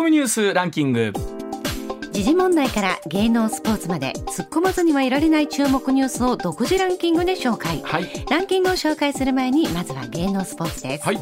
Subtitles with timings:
[0.00, 1.12] コミニュースランキング。
[2.12, 8.08] 時事問題から芸能スポーツまで突っ込まずにはいられない注目ニュースを独自ランキングで紹介、はい。
[8.28, 11.18] ランキングを紹介する前にまずは芸能スポーツです、はい。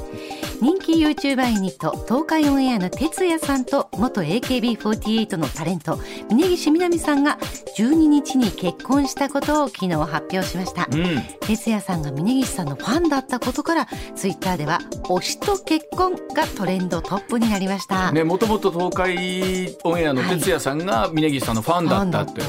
[0.61, 5.99] 人気 YouTuber ユニット東海オンエアの哲也さんと元 AKB48 のタレント
[6.31, 7.39] 峯岸みなみさんが
[7.77, 10.89] 12日に結婚したことを昨日発表しました。
[10.91, 11.23] うん。
[11.41, 22.43] 哲也さんが峯岸さんのファンだったことからツイッターでは推しと結婚がトレンドトップになりました、ね、もともと東海オンエアの哲也さんが峯岸さんのファンだったって、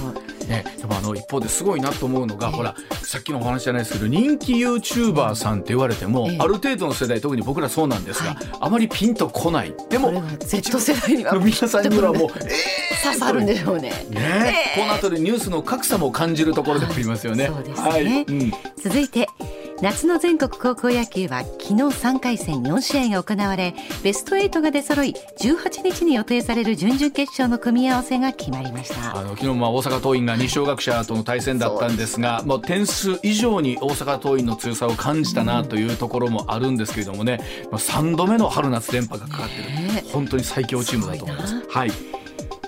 [0.47, 6.37] ね、でもあの一方ですごいなと思うのが、ほらさっきのお話じゃないですけど人気 YouTuber さんって言われても、ええ。
[6.39, 8.45] ある程度の世代特に僕らそうなんですが、はい。
[8.59, 9.73] あまりピンとこない。
[9.89, 12.49] でも Z 世代には 皆さんにはもう、 え
[13.03, 13.91] 刺さるんでしょうね。
[14.09, 17.49] ーね、この後でニュースの格差も感じるところでありますよね。
[17.75, 18.51] はいうん。
[18.81, 19.27] 続いて
[19.81, 29.17] 夏の全国高校野球は昨日3回戦4試合が行われベスト8が出揃い18日に予定される準々決勝の組み合わせが決まりました。
[29.17, 37.39] あの昨日まあ大阪桐蔭が二松学舎との対戦だったんですがもう点数以上に大阪桐蔭の強さを感じたなというところもあるんですけれどもね、
[37.71, 41.55] まあ、3度目の春夏連覇がかかってる、ね本当に最強チームだと思います。
[41.69, 42.18] はい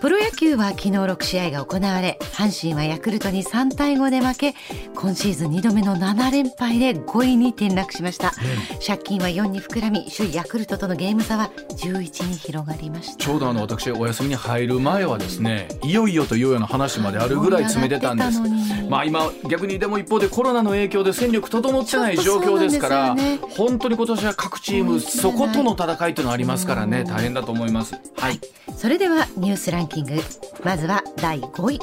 [0.01, 4.55] プロ野球は昨日6試合が行われ阪神はヤクルトに3対5で負け
[4.95, 8.33] 今シーズン2度目の7連敗で5位に転落しました、
[8.85, 13.17] 借金は4に膨らみ首位ヤクルトとのゲーム差は11に広がりました。
[13.17, 18.41] ちょうどあの私お休みに入る前はですねいよいよというような話まであるぐらい詰めてたんです。
[18.89, 23.39] まあ今逆にでも一方でコロナの影響で戦力整ってない状況ですからね。
[23.51, 27.95] 本当に今年は各チームそことの戦いというのはありますからね大変だと思います。
[28.17, 28.39] はい。
[28.75, 30.13] それではニュースランキング。
[30.63, 31.79] まずは第5位。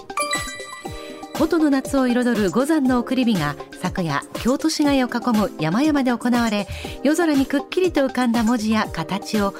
[1.39, 6.67] 古都の夏を彩る五山の送り火が昨夜京都市街を囲む山々で行われ
[7.05, 9.55] 夜空にくっきりと浮かんだ文字や形を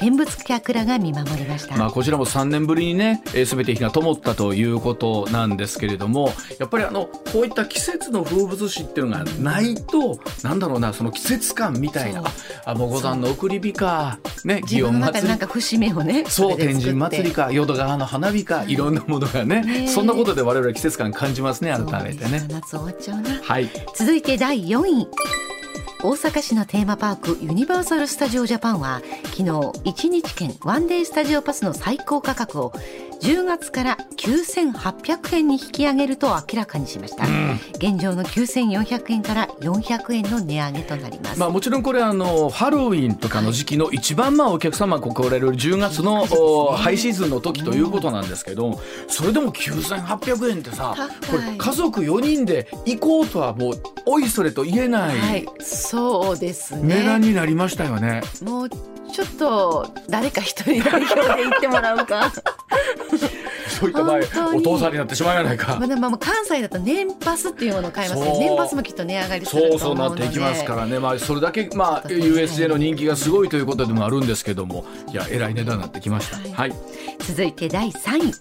[0.00, 12.24] 見物客らが見守りました、まあ、こちらも3年ぶりにね、えー、全て火が灯ったということなんですけれどもやっぱりあのこういった季節の風物詩っていうのがないとなんだろうなその季節感みたいな
[12.64, 22.46] あもう五山の送り火か、ね、祇園祭なんか節目をねそう天神祭りか淀川の花火かいろんなものがねねそんなことで我々は季節感感じますね改めてね。
[22.48, 23.30] 夏終わっちゃうな。
[23.42, 23.68] はい。
[23.94, 25.06] 続いて第4位
[26.02, 32.72] 大阪市のテーマパークユニバーサル・スタジオ・ジャパンは昨日1日券ワンデースタジオパスの最高価格を
[33.20, 37.26] 10月から9800円に引き上げると明らかにしました、
[37.74, 50.96] 現状の9400円から400円の値上げとなります、まあ、もちろんこれあのハロウィンとかの時期の一番まあお客様が来られる10月のおハイシーズンの時ということなんですけどそれでも9800円ってさ
[51.30, 58.22] これ家族4人で行こうとはもうおいそれと言えなはいいそうです値段ねになりましたよね。
[58.42, 62.32] もうちょっと誰か一人代表で行ってもらうか。
[63.68, 65.76] そういった場合お父さんになってしまうやないか。
[65.76, 65.86] まあ。
[65.86, 68.34] でもまあ関西だと年パスっていうものを買いますけそう。
[68.34, 70.22] ど年パスもきっと値上がりするそうと思うので。
[70.22, 76.36] そうなっていきますからね、まあ、それだけ、まあ、USJ の人気がすごいということでもあるんですけどもいやえらい値段になってきました。
[76.36, 76.52] はい。
[76.52, 76.72] はい。
[77.20, 78.34] 続いて第3位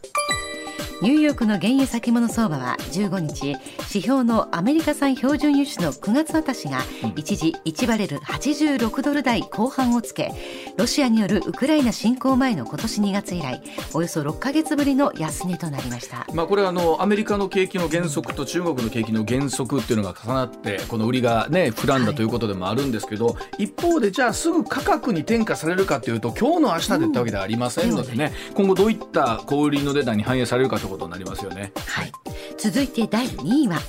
[1.02, 6.80] ニューヨークの原油先物相場は15日指標のアメリカ産標準油脂の9月渡しが
[7.16, 10.34] 一時1バレル86ドル台後半をつけ
[10.78, 13.62] ロシアによるウクライナ侵攻前の今年2月以来
[13.94, 16.28] およそ6ヶ月ぶりの安値となりました。
[16.34, 31.72] まあ、これはあのアメリカの景気の減速と中国の景気の減速っていうのが重なってこの売りがね膨らんだということでもあるんですけど、一方でじゃあすぐ価格に転嫁されるかというと今日の明日でってわけではありませんのでね、今後どういった小売りの値段に反映されるかということになりますよね。
[31.88, 32.12] はい、
[32.58, 33.80] 続いて第2位は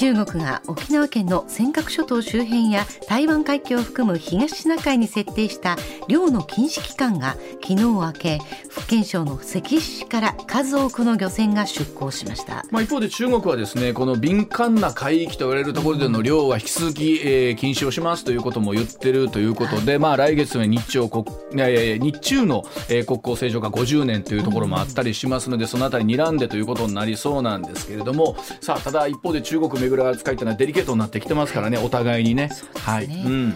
[0.00, 5.76] 中国が沖縄県の尖閣諸島周辺や台湾海峡を含む東シナ海に設定した
[6.08, 8.38] 漁の禁止期間が昨日明け
[8.70, 12.64] 福建省の関市から数多くの漁船が出港しました。
[12.70, 32.50] まあ、一方で中国はですねこの敏感な海域と言われるところでの漁は引き続き、えー禁止をしますということも言ってるということで、まあ、来月は日朝国、えー日中の、えー国交正常化50年というところもあったりしますので、そのあたり睨んでということになりそうなんですけれどもさあただ一方で中国巡る扱いというのはデリケートになってきてますからねお互いにね。
[32.76, 33.06] はい。
[33.06, 33.54] うん。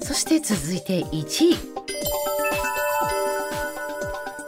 [0.00, 1.56] そして続いて1位。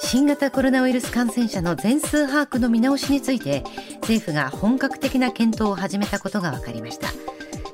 [0.01, 3.63] 新型コロナウイルス感染者の全数把握の見直しについて
[4.01, 7.09] 政府が本格的な検討を始めたことが分かりました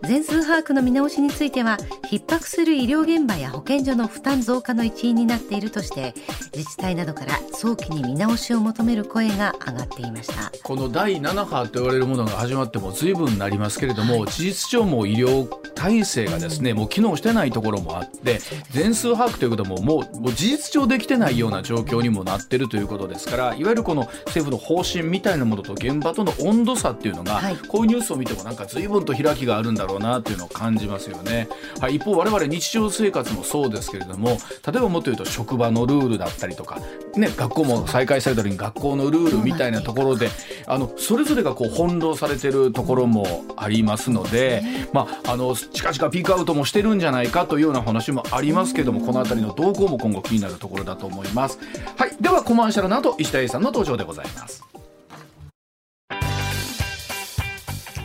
[0.07, 1.79] 全数把握の見直しについては
[2.11, 6.15] 逼迫する医療現場や保健所の負担増加の一因になっているとして
[6.55, 10.53] 自治体などから早期に見直しを求める声が上がっていました。
[10.63, 18.41] この第7波と言われるものが始まっても随分なりますけれども、事実上も医療体制がですねもう機能してないところもあって
[18.71, 27.57] 全数把握ということももうもう事実上できてないような状況にもなってるということですからいわゆるこの政府の方針みたいなものと現場との温度差っていうのが、はい。
[27.69, 31.49] こういうニュースを見てもなんか随分と開きがあるんだろうなっていうのを感じますよね。
[31.81, 34.37] はい、一方我々日常生活もそうですけれども例
[34.77, 36.81] えばもっと言うと職場のルールだったりとか、
[37.17, 40.29] ね、学校も再開された時に学校のルールみたいなところで
[40.67, 44.63] あのそれぞれがこう翻弄されてるところもありますので、
[44.93, 51.59] まあ、あの近々ピークアウトもしてるんじゃないかというような話もありますけどもこの辺りの動向も今後気になるところだと思います。
[51.97, 54.74] はい、ではコマーシャルの後石田英さんの登場でございます。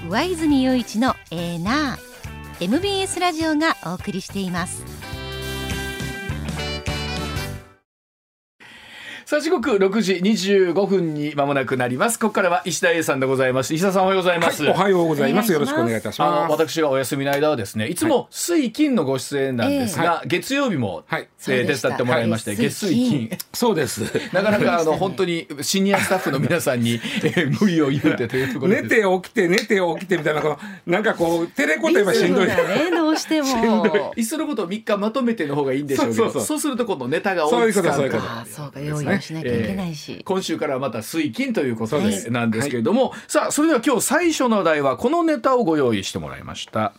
[0.10, 2.66] 上泉雄一のエーナー。
[2.66, 4.99] MBS ラジオがお送りしています。
[9.30, 12.18] さあ時刻6時25分に間もなくなります。
[12.18, 13.76] ここからは石田英さんでございます。
[13.76, 15.52] 石田さんおはようございます、おはようございます。
[15.52, 16.52] よろしくお願いいたします。
[16.52, 21.28] 私がお休みの間はですねいつも水金のご出演なんですが、月曜日も、はい。
[21.48, 22.58] えー手伝ってもらいまして、はい。
[22.58, 23.30] 月水金。
[23.54, 24.02] そうです。
[24.34, 28.82] なかなかあの本当にシニアスタッフの皆さんに、えー無理を言うてというところで。
[28.82, 32.48] 寝て起きて寝て起きてみたいなこのなんかこうテレコといえばしんどい。
[32.48, 32.56] ね
[32.90, 33.86] どうしても。
[34.18, 34.22] い。
[34.24, 36.46] っそのこと3日まとめての方がいいんでしょうけどそうそうそう。
[36.48, 46.94] そうすると今度ネタが追いそういうことああそうか用意をしなきゃいけないし、今週からまた水金ということでなんですけれども、さあそれでは今日最初の話題はこのネタをご用意してもらいました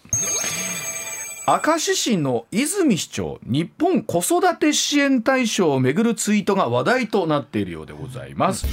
[1.51, 8.67] 明石市の泉市長日本子育て支援大賞をめぐるツイートが話題となっているようでございます、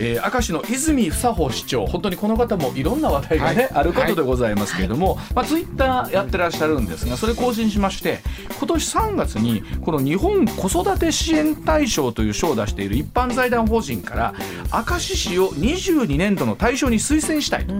[0.00, 3.70] えー明石の泉房穂市長本当にこの方もいろんな話題がね、はい。
[3.74, 8.20] あることでございますけれども、まあ、ツイッターやってらっしゃるんですがそれ更新しまして
[8.58, 14.34] 今年3月にこの日本子育て支援大賞という賞を出している一般財団法人から
[14.72, 17.74] 明石市を22年度の大賞に推薦したいと。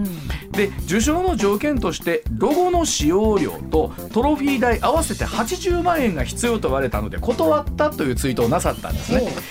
[0.53, 9.33] で受賞の条件としてロゴの使用料とトロフィー代合わせて80万円が必要と言われたので断ったというツイートをなさったんですね。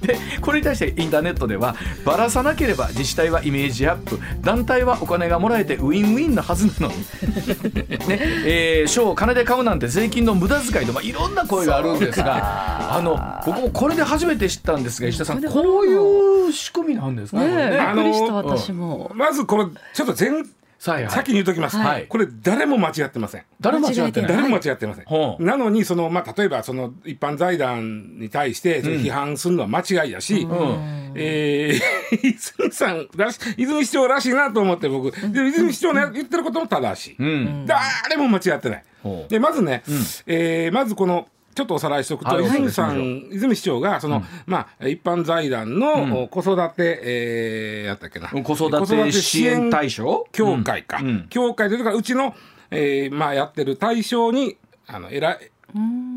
[0.00, 1.74] でこれに対してインターネットでは
[2.04, 7.00] ばらさなければ自治体はイメージアップ団体はお金がもらえてウィンウィンなはずなのに、
[8.08, 21.76] ねえー賞を金で買うなんて税金の無駄遣いと、まあ、いろんな声があるんですがあの僕もこれで初めて知ったんですが石田さんこういう仕組みなんですか、ねこれえびっくりしたあの私も、まずこれちょっと全はいはい先に言うときます。
[21.76, 22.06] はい。
[22.06, 23.42] これ誰も間違ってません。
[23.60, 24.30] 誰も間違ってない。
[24.30, 25.04] 誰も間違ってません。
[25.06, 25.44] ほう。
[25.44, 31.12] なのにそのまあ例えばその一般財団に対して批判するのは間違いだし、うん。
[31.16, 31.80] えー
[32.22, 35.10] 泉さんらし泉市長らしいなと思って僕。
[35.10, 37.16] で泉市長の言ってることも正しい。
[37.18, 37.66] うん。
[37.66, 38.84] 誰も間違ってない。
[39.02, 39.24] ほ。
[39.26, 39.30] う。
[39.30, 39.82] でまずね、
[40.26, 41.28] えーまずこの
[41.58, 51.08] ちょっとおさらいしておくと、はい泉さん、泉市長がその、まあ一般財団の、お子育て、えー、やったっけな、子育て支援大賞協会か、うん。
[51.08, 51.26] うん。
[51.28, 52.36] 協会というかうちの、
[52.70, 54.56] えー、まあやってる対象に
[54.86, 55.50] あの偉い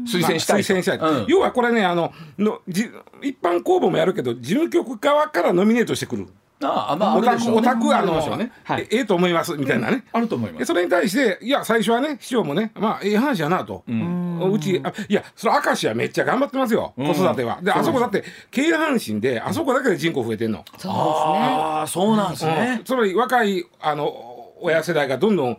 [0.06, 1.26] 推薦したいと、まあ推薦したい、うん。
[1.28, 2.88] 要はこれねあののじ
[3.24, 6.28] 一般公募もやるけど事務局側からノミネートしてくる。
[6.68, 7.62] ああまああおるでしょうね。
[7.62, 8.52] 宅お宅あのますよね。
[8.64, 8.82] はい。
[8.84, 17.60] えええと思いますみたいなね、あると思いまですそれに対していや最初はね市長もねまあええ話やなと、うちあいやそれ明石はめっちゃ頑張ってますよ、子育ては。
[17.62, 22.76] であそこだって京阪神であそこだけで人口増えてんの、そうああそうなんですね。
[22.80, 24.31] うん、つまり若いあの
[24.62, 25.52] 親世代がどんどん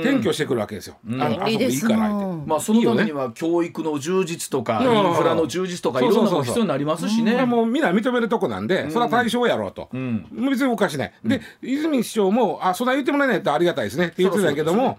[0.00, 2.46] 転居してくるわけですよ、あのあそこいいからって。
[2.46, 7.44] まあそのためには教育の充実とかうんインフラの充実とかいそうろんそうそうそうなのが必要になりますしね。
[7.46, 10.26] もうみんな認めるとこなんで、それは対象をやろうと、ん。
[10.32, 14.06] もう別におかしない、で泉市長もあそんな言ってもらえないとありがたいですね。
[14.06, 14.98] って言ってたけども、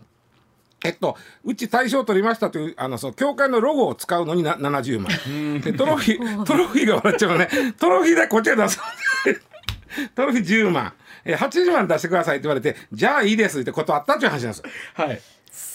[0.86, 5.62] えっと、うち大賞取りましたというあのその協会のロゴを使うのにな70万。
[5.62, 7.50] でトロフィートロフィーが笑っちゃうのね。
[7.77, 8.79] トロフィーだこっちが出す
[10.15, 10.93] トロフィー10万
[11.25, 14.63] え80万出してくださいって言われてじゃあいいですって断ったっていう話なんです。
[14.93, 15.21] はい。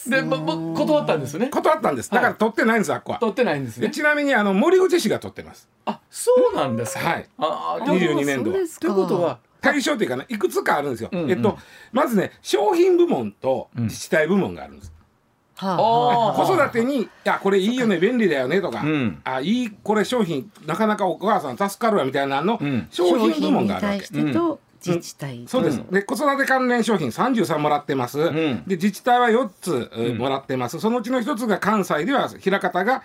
[0.08, 1.48] でぼぼ断ったんですね。
[1.48, 2.10] 断ったんです。
[2.10, 3.18] だから取ってないんですあっこは。
[3.18, 3.88] 取ってないんですね。
[3.88, 5.68] でちなみにあの森口氏が取ってます。
[5.86, 7.08] あそうなんですか？
[7.08, 7.28] はい。
[7.38, 8.58] あああ22年度は。
[8.80, 11.30] ということは対象というかねいくつかあるんですよ、んうん。
[11.30, 11.58] えっと
[11.92, 14.92] まずね商品部門と自治体部門があるんです、
[15.56, 16.32] はあ。
[16.32, 16.46] あー。
[16.46, 19.20] 子育てに「いやこれいいよね便利だよね」とか「ん。
[19.24, 22.86] あいいこれ商品なかなかお母さん助かるわ」みたいなの、ん。
[22.90, 23.98] 商品部門にがあるわけ。
[24.00, 24.58] 対し。
[24.92, 28.64] 自治体、そうです、で子育て関連商品33もらってます、ん。
[28.66, 30.80] で自治体は4つ、えーもらってます。
[30.80, 33.02] そのうちの1つが関西では枚方が、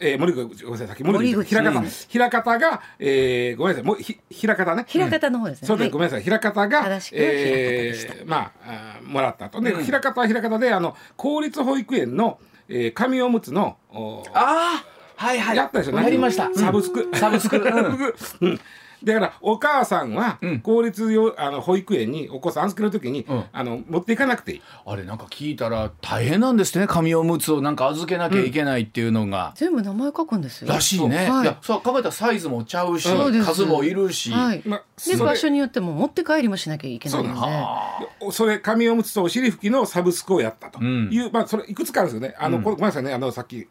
[0.00, 1.48] えー、森口ごめんなさい森口森口。
[1.48, 1.86] 平方、うん。
[1.86, 4.84] 平方が、えー、ごめんなさいもうひ平方ね。
[4.88, 5.68] 平方の方ですね。
[5.68, 5.90] そうです、はい。
[5.92, 6.22] ごめんなさい。
[6.22, 8.14] 平方が正しくは平方でした。
[8.14, 9.60] えーまあもらったと。
[9.60, 9.84] で、うん。
[9.84, 14.84] 平方は平方であの公立保育園の、えー、紙おむつのおああ
[15.16, 15.56] はいはい。
[15.56, 15.96] やったでしょ。
[15.96, 16.50] やりました。
[16.54, 17.56] サブスク、サブスク。
[17.56, 17.64] うん。
[17.64, 18.46] サブスク。
[18.46, 18.60] うん
[19.04, 20.60] だからお母さんはうん。
[20.60, 23.44] 公立よあの保育園にお子さん預けるときに、うん。
[23.52, 24.62] あの持っていかなくていい。
[24.86, 26.86] あれなんか聞いたら大変なんですね。
[26.86, 30.68] 紙おむつをなんか預けなきゃいけないっていうのが、全部名前書くんですよ。
[30.68, 31.42] らしいね、はい。
[31.42, 33.08] い、やそう考えたらサイズもちゃうし、
[33.44, 34.62] 数もいるし、はい。
[34.64, 37.40] まあで場所によっても持って帰りもしなきゃいけないので。
[37.40, 40.78] はあそれ紙おむつとお尻拭きのサブスクをやったと。
[40.80, 41.08] うん。
[41.12, 42.36] いう、まあそれいくつかあるんですよね。
[42.38, 43.12] あの、ごめんなさいね。
[43.12, 43.66] あのさっき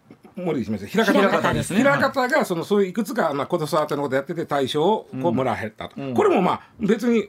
[0.46, 1.80] 森にしました平方ですね。
[1.80, 6.14] 平方がそのそういういくつかまあ子育てのことやってて対象をこうもらえたと、うん。
[6.14, 7.28] これもまあ別に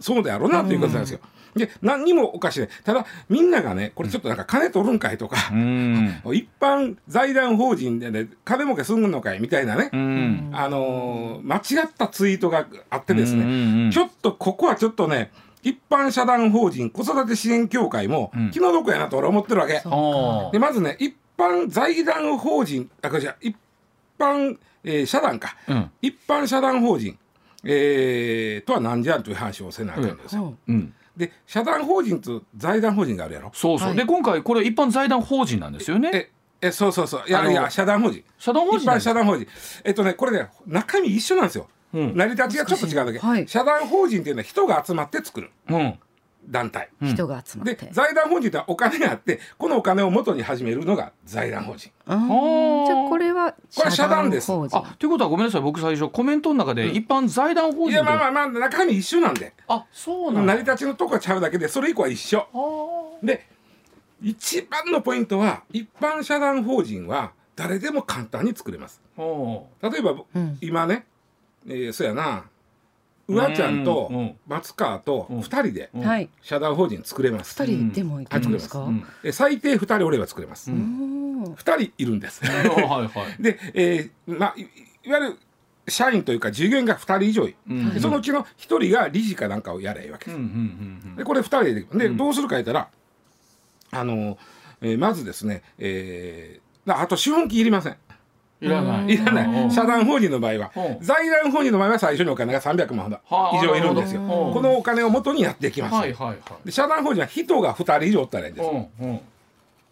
[0.00, 1.20] そうであろうなということなんですよ。
[1.54, 2.68] で何にもおかしい。
[2.84, 6.20] ただみんながねこれちょっとなんか金取るんかいとか、うん。
[6.34, 10.50] 一般財団法人で、ね、金儲けすんのかいみたいなね、うん。
[10.52, 15.30] あのー間違ったツイートがあってですね、うんうんうんちょっとここはちょっとね
[15.62, 18.50] 一般社団法人子育て支援協会もうん。
[18.50, 19.74] 気の毒やなと俺思ってるわけ。
[20.52, 23.56] でまずね一般財団法人あこれじゃ一
[24.18, 25.56] 般、えー社団か。
[25.68, 25.90] あうん。
[26.02, 27.18] 一般社団法人、
[27.64, 30.54] えーとは何じゃんという話をせなあかんのですよ。
[30.68, 30.74] うん。
[30.74, 30.94] うん。
[31.16, 33.50] で社団法人と財団法人があるやろ。
[33.54, 33.96] そうそう、はい。
[33.96, 36.10] で今回これ一般財団法人なんですよね。
[36.12, 37.22] ええそうそうそう。
[37.26, 38.24] いやいや社団法人。
[38.38, 39.46] 社団法一般人なんです社団法人。
[39.84, 41.68] えっとねこれね中身一緒なんですよ。
[41.92, 42.16] うん。
[42.16, 43.48] 成り立ちがちょっと違うだけ、はい。
[43.48, 45.50] 社団法人っていうのは人が集まって作る。
[45.68, 45.98] うん
[46.48, 46.88] 団体。
[47.00, 47.08] うん。
[47.08, 47.88] 人が集まっでて。
[47.92, 51.90] 財団法人ってお金があってこのお金を元に始めるのが財団法人。
[52.06, 52.86] あー。
[52.86, 54.50] じゃあこれはこれは社団です。
[54.50, 54.76] 法人。
[54.76, 59.52] あということはごめんなさい僕最初コメントの中で一般財団法人いやまあまあまあ中身一緒なんで。
[59.68, 60.54] あそうなんだ。
[60.54, 62.46] 成り立ちのとこがちゃうだけでそれ以降は一緒。
[62.52, 63.46] あで
[64.22, 69.00] 一番のポイントは一般社団法人は誰でも簡単に作れます。
[69.16, 69.24] 例
[69.98, 70.58] えば、うん。
[70.60, 71.06] 今ね、
[71.66, 72.44] えー、そうやな
[73.26, 74.10] うわちゃんと
[74.46, 75.90] 松川とうん2人で。
[76.42, 77.60] 社団法人作れます。
[77.62, 78.86] 二人でもいけるんですか。
[79.32, 80.70] 最低2人おれば作れます。
[80.70, 82.40] うん2人いるんです。
[83.40, 84.62] で、えーまあ、い
[85.06, 85.38] いわゆる
[85.86, 87.48] 社員というか従業員が2人以上
[88.00, 88.46] そのうちの1
[88.88, 90.34] 人が理事かなんかをやればいいわけです。
[90.34, 92.88] うんうんうんでこれ2人でできるで、うんどうするか言ったら
[93.90, 94.38] あの、
[94.80, 97.96] えーまずですね、えーああと資本金いりません。
[98.64, 99.14] いらない。
[99.14, 99.68] いらなうん。
[99.68, 101.04] い社団法人の場合はうん。
[101.04, 103.16] 財団法人の場合は最初にお金が300万ほど。
[103.28, 104.20] はあ以上いるんですよ。
[104.20, 106.38] このお金を元にやっていきます、はいはいはい。
[106.64, 108.68] で社団法人は人が2人以上おったらいいんです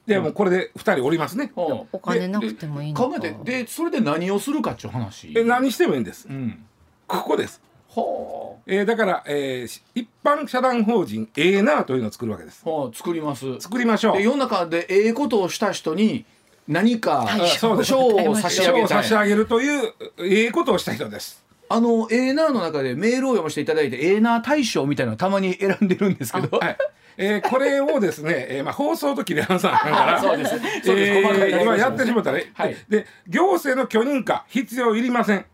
[0.07, 1.53] でもうこれで2人おりますね。
[1.57, 1.81] うん。
[1.93, 3.09] お金なくてもいいのか。
[3.09, 5.33] 考えてでそれで何をするかっていう話？
[5.37, 6.27] え何してもいいんです。
[6.29, 6.65] うん。
[7.07, 7.61] ここです、
[7.91, 12.63] はえーだから、えーし一般社団法人ええなあというのを作るわけです。
[12.67, 13.61] あはあ作ります。
[13.61, 14.17] 作りましょう。
[14.17, 16.25] で世の中でええことをした人に
[16.69, 21.45] 何か賞を差し上げし上げるというええことをした人です。
[21.69, 26.59] あのエーナーの中でメールを読ませていただいてエーナー大賞みたいなのたまに選んでるんですけど。
[26.59, 26.77] はい。
[27.19, 30.21] えーこれをですね、えーまあ、放送と切り離さなあかんから。
[30.23, 30.51] そうです。
[30.51, 30.93] そうです。
[30.93, 32.77] えー今やってしまったね、はい。
[32.89, 35.45] で行政の許認可必要いりません。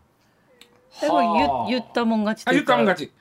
[1.01, 3.11] でも言言ったもん勝ちとあ言ったもん勝ち。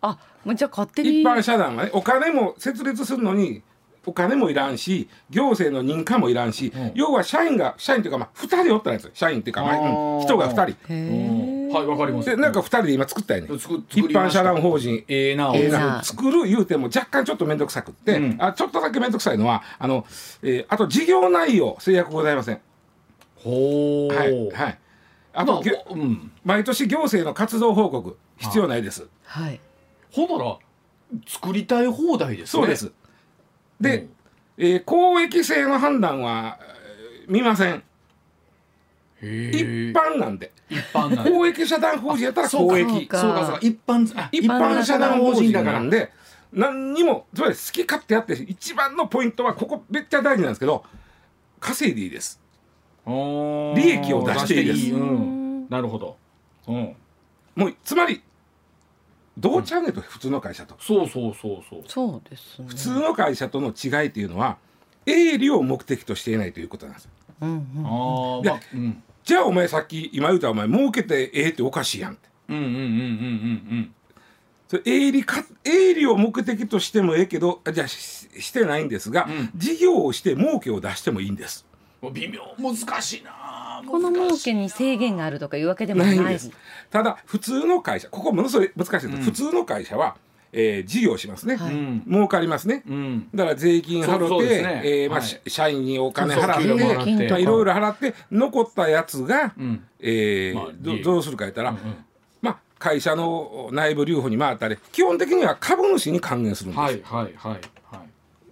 [0.00, 1.22] あもうじゃあ勝手に。
[1.22, 3.62] 一般社団はねお金も設立するのに
[4.08, 6.92] お金もいらんし行政の認可もいらんし、うん。
[6.94, 9.10] 要は社員が社員というかまあ2人おったらですよ。
[9.12, 10.20] 社員っていうか、まあうん。
[10.22, 11.74] 人が2人。
[11.74, 12.30] はいわかります。
[12.30, 15.04] でなんか2人で今作ったよね一般社団法人。
[15.08, 18.36] エーナーをエーナーえーな作る言うても若干ちょっと面倒くさくって、うん。
[18.38, 20.06] あちょっとだけ面倒くさいのはあの、
[20.42, 22.60] えーあと事業内容制約ございません。
[23.36, 24.78] ほうはいはい。
[25.34, 26.30] あまあと、うん。
[26.44, 29.06] 毎年行政の活動報告必要ないです。
[29.24, 29.60] はい。
[30.10, 30.56] ほんなら
[31.26, 32.46] 作りたい放題ですね。
[32.46, 32.92] そうです。
[33.80, 34.08] で、
[34.56, 37.82] えー公益性の判断はえー見ません。
[39.22, 40.52] へ一ー般なんで。
[40.70, 42.88] 一般なん公益社団法人やったら公益。
[42.90, 43.20] そうか。
[43.20, 43.58] そうかそうか。
[43.62, 46.10] 一般あ一般社団法人だからなんで
[46.52, 50.84] 何にもつまり好き勝手やって一番のポイントはここめっちゃ大事なんですけど
[51.60, 52.40] 稼いでいいです。
[53.06, 53.12] 利
[53.82, 54.94] 利益を出していいです。
[54.94, 56.16] うん、なるほど、
[56.66, 56.96] うん、
[57.54, 58.22] もうつまり
[59.38, 60.76] どうちゃうねと普通の会社と。
[60.80, 61.82] そうそうそうそう。
[61.86, 62.68] そうですね。
[62.68, 64.58] 普通の会社との違いというのは
[65.06, 67.08] 営利を目的としていないということなんです
[67.40, 67.86] うんうん。
[67.86, 69.02] ああ、いやまあ、うん。
[69.24, 72.28] じゃあお前さっき今言うたお前儲けてええっておかしいやんって。
[72.48, 72.84] うんうんうんうんう
[73.74, 73.94] ん
[74.68, 79.50] それ営利か営利を目的としてもええけどあじゃあししてないんですが、うん。
[79.56, 81.66] 事業をして儲けを出してもいいんです
[82.02, 83.82] うん微妙難しいな。
[83.86, 86.18] この儲けに制限があるとかいうわけでもない。
[86.18, 86.50] です
[86.90, 89.22] ただ普通の会社ここものすごい難しいです、うん。
[89.22, 90.16] 普通の会社は
[90.52, 91.74] えー事業をしますね、はい。
[91.74, 92.02] うん。
[92.08, 93.28] 儲かりますね、うん。
[93.34, 94.82] だから税金払って、ね。
[94.84, 95.28] えーまあはい。
[95.28, 99.84] し社員にお金払ってまあいろいろ払って残ったやつが、うん。
[100.00, 101.82] えーまあどどうするか言ったら、うんうん。
[102.40, 107.60] まあ、会社の内部留保に回ったり基本的には株主に還元するんです、はいはいはいはい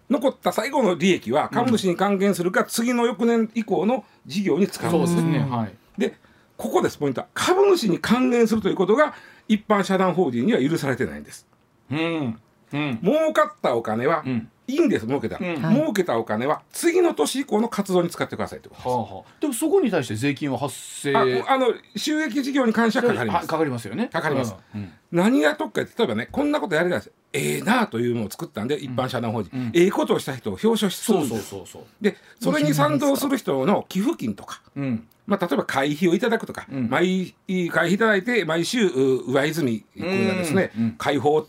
[0.08, 4.92] 残った最後の利益は株主に還元するか、次の翌年以降の事業に使う。
[4.92, 5.38] んですそうですね。
[5.40, 5.72] はい。
[5.98, 6.14] で
[6.56, 7.26] ここですポイントは。
[7.34, 9.14] 株主に還元するということが
[9.48, 11.46] 一般社団法人には許されてないんです。
[11.90, 12.40] うん。
[12.72, 12.98] うん。
[13.02, 15.56] 儲かったお金は、うんいいんです儲けた、うん。
[15.74, 19.40] 儲けたお金は次の年以降の活動に使ってくださいってことです、はあはあ。
[19.40, 23.42] でもそこに対して税金は発生ああの収益事業に関してはかかります。
[23.44, 24.08] はかかりますよね。
[24.08, 24.54] かかります。
[24.74, 24.92] うん。
[25.12, 29.70] 何が特か例えばねこんなことやりたいですええなあというのを作ったんで一般社団法人、うん。
[29.74, 35.06] ええことをした人を表彰しそうそうそうそうでそれに賛同する人の寄付金とかうん。
[35.26, 36.88] まあ、例えば会費をいただくとか、うん。
[36.88, 40.84] 毎会費いただいて毎週う上泉君がですね、うん。
[40.84, 40.90] うん。
[40.92, 41.46] 会報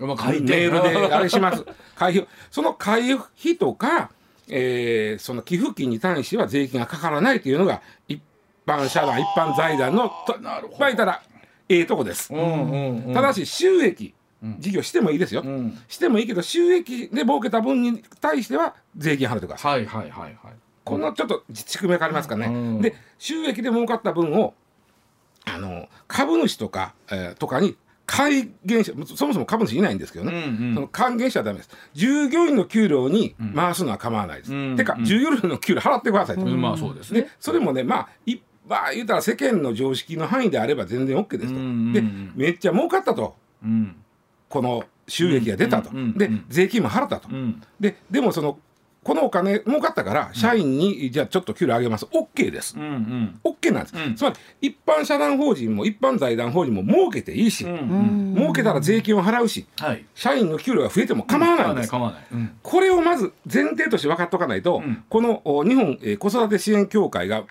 [0.00, 1.64] まあメールであれします。
[1.94, 4.10] 会費その会費とか、
[4.48, 8.20] えーその寄付金に対しては税金がかからないというのが一
[8.66, 11.22] 般社団一般財団のとまあ言ったら
[11.68, 13.14] ええとこです、うんうんうん。
[13.14, 15.78] ただし収益うん事業してもいいですよ、うん。
[15.88, 19.86] してもいいけど収益で儲けた分に対しては税金払ってください。
[19.86, 20.54] はいはいはいはい。
[20.84, 22.80] このちょっと仕組みわかりますかね、うん。
[22.82, 24.52] で収益で儲かった分を
[25.46, 30.74] あの株主とか、えーとかに還元者そもそも株主いないんですけどね、うんうん。
[30.74, 31.70] その還元者はダメです。
[31.94, 38.36] 従業員の給料に回すのは構わないです、うんてか従業員の給料払ってくださいと、うんまあそうですでねそれもねまあい
[38.68, 41.92] まあ言うたら世間の常識の範囲であれば全然 OK ですと、うんうんうん。
[41.92, 42.02] で
[42.34, 43.36] めっちゃ儲かったと。
[43.62, 43.96] うん。
[44.48, 46.18] この収益が出たと、うんうんうん。
[46.18, 47.62] で税金も払ったと、うん。
[47.80, 48.58] ででもその
[49.04, 52.06] このお金儲かったから社員に、じゃあちょっと給料上げます。
[52.06, 52.74] OK です。
[52.76, 53.40] うんうん。
[53.44, 54.14] オッケーなんです、うん。
[54.14, 57.70] つまり一般社団法人も一般財団法人も儲けていいし、うん。
[57.70, 58.32] ううん。
[58.32, 60.04] ん儲けたら税金を払うしはい。
[60.14, 62.52] 社員の給料が増えても構わないんです、構わない構わない。
[62.62, 65.04] これをまず前提として分かっておかないと、うん。
[65.08, 67.44] このお日本、えー子育て支援協会が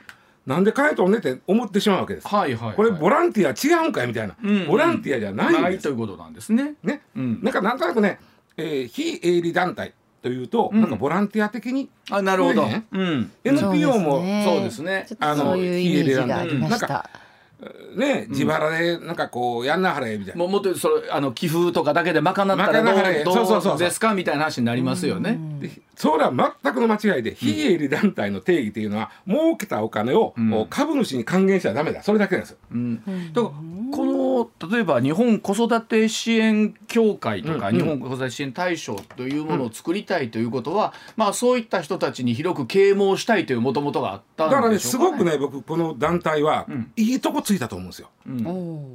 [0.45, 2.75] なんで変えとんねって思ってしまうわけです、はいはいはい。
[2.75, 4.67] これボランティア違うんかいみたいな、うん。
[4.67, 6.73] ボランティアじゃないんないです、ということなんですね。
[6.83, 7.01] ね。
[7.15, 7.39] うん。
[7.41, 8.19] なんかなんとなくね、
[8.57, 10.81] えー非営利団体というと、うん。
[10.81, 11.89] なんかボランティア的に？
[12.09, 12.65] あなるほど。
[12.91, 13.31] うん。
[13.43, 15.05] NPO もそうですね。
[15.07, 17.09] ちょっとそういうイメージがありました。
[17.95, 20.39] ね自腹でなんかこうやんなはれみたいな。
[20.39, 23.79] もうもっとそれあの寄付とかだけで賄ったらどうそうそうそうそうどう。
[23.79, 25.39] ですかみたいな話になりますよね。
[25.59, 30.33] でそれは全くの間違いで非営利団体の定義というのは儲けたお金を
[30.69, 32.03] 株主に還元しちゃダメだ。
[32.03, 32.57] それだけなんですよ。
[32.71, 32.95] うん、
[33.33, 34.03] だからこ
[34.33, 46.91] の例えば日本子育て支援協会とか、うん日本子育て支援大賞というものを作りたいということは、まあそういった人たちに広く啓蒙したいというもともとがあったんだからねでしょうか、ね、すごくね僕この団体はうん。
[46.95, 48.09] いいとこついたと思うんですよ。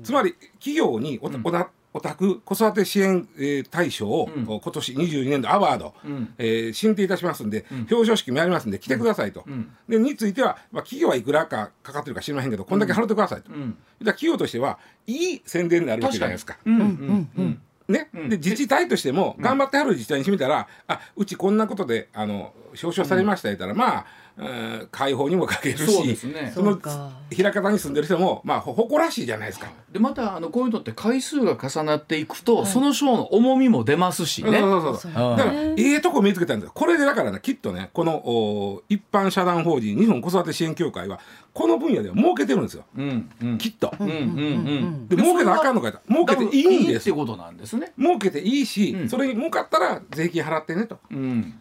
[0.03, 4.47] つまり企業におたおたお宅子育て支援、えー大賞を、うん。
[4.47, 6.35] 今年22年度アワード、うん。
[6.39, 7.79] えー進呈いたしますんで、ん。
[7.91, 9.43] 表彰式もやりますんで来てくださいと。
[9.47, 9.71] うん。
[9.89, 13.53] でについては、まあ、企業はいくらかかかってるか知りませんけどこんだけ払ってくださいと。
[13.53, 13.77] うん。
[14.01, 16.57] 企業としてはいい宣伝になるわけじゃないですか。
[16.65, 17.61] うんうんうん。
[17.89, 18.29] ね、うん。
[18.29, 24.07] で自治体としても頑張ってはる自治体にしてみたら、あうちこんなことであの表彰されました言ったら、まあ、
[24.39, 26.53] えー解放にもかけるしそうですね。
[26.55, 29.69] その枚方に住んでる人もまあほ誇らしいじゃないですか。
[29.91, 34.59] でまたあのこういうのって回数が重なっていくと、その賞の重みも出ますしね。
[34.61, 35.13] そうそうそう。
[35.13, 41.19] そううんだからええとこ見つけたんですこれでだからねきっとねこのお一般社団法人日本子育て支援協会は
[41.53, 42.85] この分野では儲けてるんですよ。
[42.97, 43.59] うんうん。
[43.59, 43.93] きっと。
[43.99, 45.99] うんうんうんで儲けたらあかんのかと。
[46.09, 47.93] 儲けていいんですってことなんですね。
[47.99, 49.09] 儲けていいし、うん。
[49.09, 51.01] それに儲かったら税金払ってねと。
[51.11, 51.43] うん。
[51.43, 51.57] で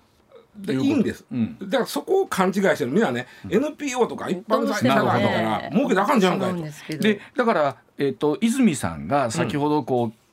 [0.71, 0.89] いうこと。
[0.89, 1.57] いいんです、うん。
[1.59, 6.61] だからそこを勘違いしてるみんなね、NPO とか一般財団とかだねから儲けたらあかんじゃんかいと。
[6.61, 7.03] ですけど。
[7.03, 10.26] でだから、えっと泉さんが先ほどこう、えー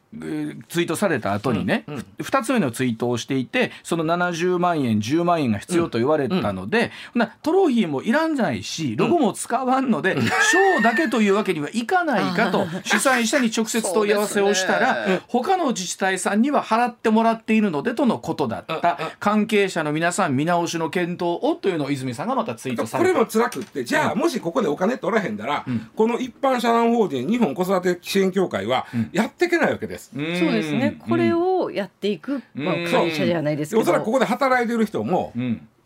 [0.69, 2.07] ツイートされた後にね、うんうん。
[2.19, 19.13] 2つ目のツイートをしていてその70万円10万円が必要と言われたので、ほなトロフィーもいらんないしロゴも使わんので、賞だけというわけにはいかないかと主催者に直接問い合わせをしたら、そうです他の自治体さんには払ってもらっているのでとのことだった、うんうん。
[19.19, 23.11] 関係者の皆さん見直しの検討をというのを泉さんがまたツイートされた。
[23.11, 25.91] これも辛くってじゃあもしここでお金取らへんだら、ん。
[25.95, 30.04] この一般社団法人日本子育て支援協会はやっていけないわけです。
[30.13, 30.97] そうですね。
[31.09, 33.83] これをやっていく、まあうん会社じゃないですけど。
[33.83, 35.33] でおそらくここで働いてる人も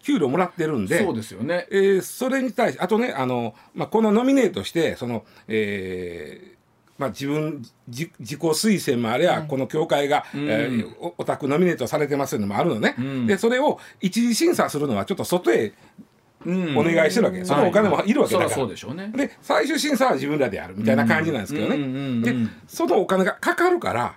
[0.02, 1.66] 給料もらってるんで、そうですよね。
[1.70, 6.58] えーそれに対してあとねあの、まあ、このノミネートしてその、えー
[6.98, 10.48] まあ、自分自自己推薦もあれば、この協会が、うん。
[10.48, 13.26] えーおお宅ノミネートされてますのもあるのね、うん。
[13.26, 15.72] でそれを一次審査するのはちょっと外へうん
[16.46, 19.12] お願いしてるわけ、そのお金もいるわけだから、でしょうね。
[19.14, 24.14] で最終審査は自分らでやるみたいな感じなんですけどね、でそのお金がかかるから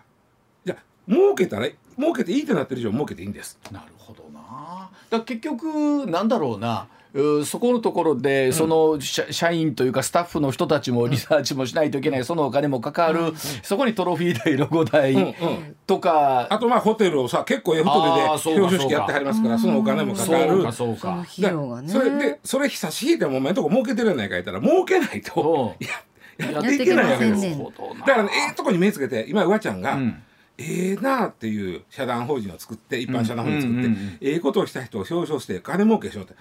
[0.66, 3.60] じゃあ儲けたら儲けていいってなってる以上儲けていいんです。
[3.72, 4.90] なるほどな。
[5.10, 6.88] だ結局なんだろうな。
[7.14, 12.24] うそこのところでその社,、社員というかスタッフの人たちもリサーチもしないといけない。
[12.24, 15.22] そのお金もかかる、そこにトロフィー代ロゴ代うん。
[15.22, 15.76] うん。
[15.86, 20.48] とか、あとまあホテルをさ結構 F トあーで表彰式やってはりますからそのお金もかかる。
[20.48, 20.72] そうか。
[20.72, 21.22] そうそのか。
[21.22, 21.90] 費用がね。
[21.90, 25.84] それでそれ差し引いてもお前んとこ儲けてるやないか言ったら儲けないとう。
[25.84, 30.24] んややっていけないわけですだからねええとこに目つけて今うわちゃんが、うん。
[30.58, 36.36] ええなあっていう社団法人を作って一般社団法人を作って、うんうんうんうんええことをした人を表彰して金儲けしようって、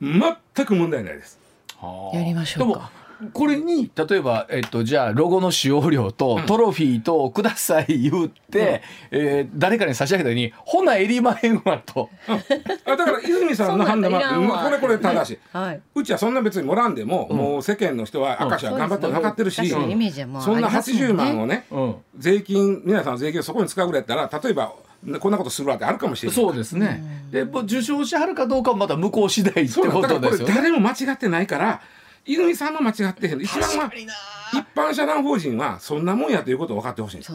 [0.00, 1.38] 全く問題ないです。
[1.78, 2.90] はあやりましょうかでも
[3.32, 12.10] これに例えば、えっと、じゃあロゴの使用料とトロフィーとください 言って、えー誰かに差し上げた時にほなえりまへんわと。
[12.84, 15.38] あだから泉さんの判断は これこれ正しい。
[15.52, 15.80] はい。
[15.94, 24.72] うちはそんな別にもらんでも、もう世間の人は明石は頑張ってるの分かってるし、確かにイメージはもうそんなありますもんね80万をね、うん税金皆さんの税金をそこに使うぐらいやったら例えば
[25.20, 26.34] こんなことするわってあるかもしれない。
[26.34, 27.26] そうですね。
[27.30, 30.54] で、もう受賞しはるかどうかはまた向こう次第ってこだからこれとですよね。
[30.54, 31.80] 誰も間違ってないから
[32.26, 33.40] 泉さんも間違ってへん。
[33.40, 33.90] 一番は
[34.52, 37.32] 一般社団法人はそんなもんやということを分かってほしいんです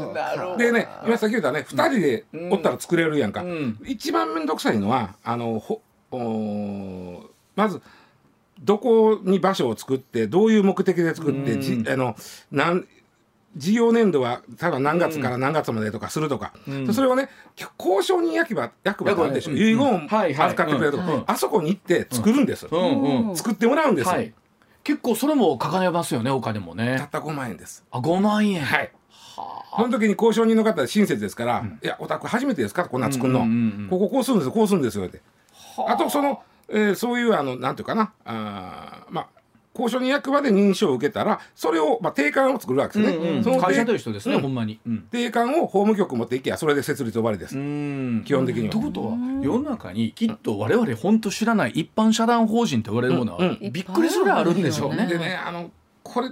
[0.58, 3.80] でね今さっき言ったね2人でおったら作れるやんか、ん。
[3.86, 7.20] 一番面倒くさいのはあのほおー
[7.56, 7.82] まず
[8.62, 12.16] どこに場所を作ってどういう目的で作って、じあの
[12.52, 12.88] なん
[13.58, 16.54] 事業年度は多分何月から何月までとかするとか、
[16.94, 17.30] それをね
[17.80, 19.58] 交渉人役場役場があるでしょ、うん。
[19.58, 21.14] 遺言預かってくれるとか、うん。
[21.16, 21.24] うん。
[21.28, 23.36] あそこに行って作るんです、うんうん。
[23.36, 24.34] 作ってもらうんですよ、はい。
[24.84, 27.10] 結構それもかかりますよね、お金もたねっ。
[27.10, 27.84] た5万円です。
[27.92, 28.62] あ、5万円。
[28.64, 28.92] はい。
[29.76, 32.86] その時に交渉人の方は親切ですから、いや、お宅初めてですか？
[32.86, 35.22] こんなん作るの、うんうんうんこここうするんですこうするんですよって。
[35.88, 39.28] あと、その、えーそういう、あの、なんていうかな、あーまあ、
[39.74, 43.18] 交渉人役場で認証を受けたら、それを、まあ、定款を作るわけですね。
[43.18, 44.80] うんうんその定会社という人ですね、うんほんまに。
[44.86, 45.00] うん。
[45.12, 47.58] 定款を法務局持っていけば、それで設立終わりです。
[47.58, 55.08] うん基本的にはということは世の中にきっと我々本当知らない一般社団法人と言われるものはうんびっくりするぐらいあるんでしょうね。
[55.08, 55.72] でね、あの、
[56.04, 56.30] これ、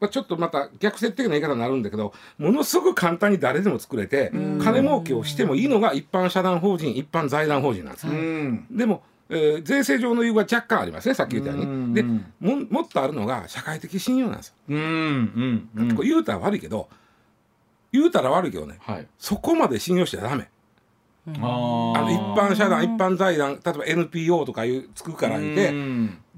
[0.00, 4.30] まあちょっとまた逆説的な言い方になるんだけどものすごく簡単に誰でも作れて
[4.62, 11.94] 金儲けをしてもいいのが一般社団法人一般財団法人なんですようんでも、えー税制上の理由は若干ありますねさっき言ったよううんに。
[11.94, 12.20] でも
[12.70, 14.54] もっとあるのが社会的信用なんですよ。
[14.68, 16.88] うんうん言うたら悪いけど
[17.92, 19.06] 言うたら悪いけどねはい。
[19.18, 20.48] そこまで信用しちゃダメ。
[21.28, 25.74] ああの一般社団一般財団例えば NPO とかいうつくからいて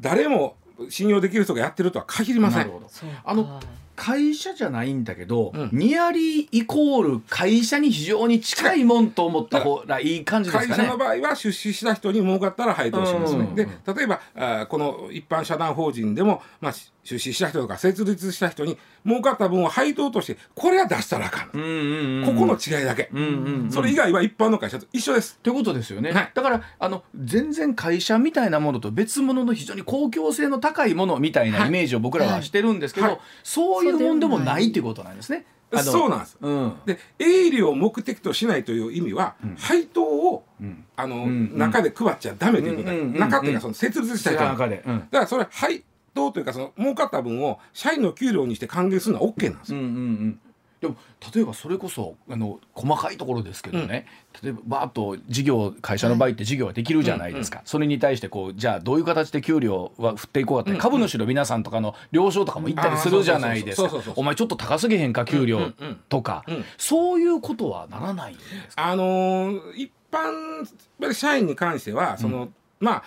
[0.01, 0.57] 誰も
[0.89, 2.71] 信用できる人がやってるとは限りませんなる。
[2.73, 2.89] ほど。
[2.89, 3.61] そうかあの
[4.01, 10.97] 会社じゃないんだけど、うんニアリーイコール会社に非常に近いもんと思った方がいい感じですかね会社の。
[10.97, 13.41] 場合は出資した人に儲かったら配当しますね。
[13.41, 22.27] うんで例えばあーこの一般社団法人でも、まあ、し出資した人とか設立した人に儲かった分を配当としてこれは出したらあかん、うんうんうん。
[22.27, 23.71] ここの違いだけ、うんうんうん。
[23.73, 25.37] それ以外は一般の会社と一緒です。
[25.39, 31.69] ってことですよね、はいだからあの全然会社みたいなものと別物の非常に公共性の高いものみたいなはい。
[31.69, 33.19] イメージを僕らはしてるんですけど、はい。
[33.43, 35.47] そういうもんでもないっていうことなんですね。
[35.79, 36.37] そうなんです。
[36.41, 36.75] うん。
[36.85, 40.85] で営利を目的としないという意味は、配当を、ん。
[40.97, 45.09] あの、ん中で配っちゃダメということだ、うんうんうん中っていうかその設立した人うん。
[45.11, 49.81] らそれ配当というかその儲かった分を社員の給料にして還元するのは OK なんですよ。
[49.81, 49.93] うんうん。
[49.95, 50.41] うん
[50.81, 50.97] でも
[51.35, 54.07] 例えばそれこそあの細かいところですけどね、
[54.43, 63.91] 例えばバーッと事業会社の場合って事業はできるじゃないですか、それに対してこうじゃあどういう形で給料は振っていこうかって、株主の皆さんとかの了承とかも言ったりするじゃないですか。
[64.17, 65.71] お前ちょっと高すぎへんか給料
[66.09, 68.83] とか、うんうんそういうことはならないんですか？
[68.87, 73.03] あのー一般社員に関してはその、まあ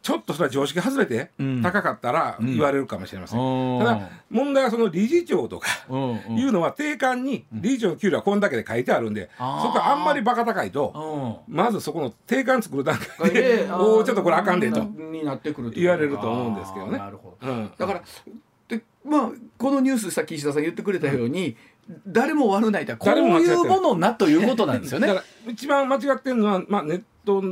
[0.00, 1.62] ちょっとそれは常識外れてうん。
[1.62, 3.78] 高かったら言われるかもしれません、うん。
[3.80, 6.38] ただ問題はその理事長とかうんうん。
[6.38, 9.62] いうのは定款に理事長の給料はこんだけで書いてあるんで、あー。
[9.62, 11.54] そこはあんまりバカ高いと、うん。
[11.54, 14.82] まずそこの定款作る段階でで、おおちょっとこれあかんでと。
[14.82, 16.98] になってくると言われると思うんですけどね。
[16.98, 17.38] ど。
[17.42, 17.72] うん。
[17.76, 18.02] だから
[18.68, 21.56] でまあこのニュースさっき石田さん言ってくれたように、
[22.06, 25.08] 誰も悪ないとはこういいうものなということなんですよね。
[25.48, 27.42] 一番間違ってるのは、まあ、ネット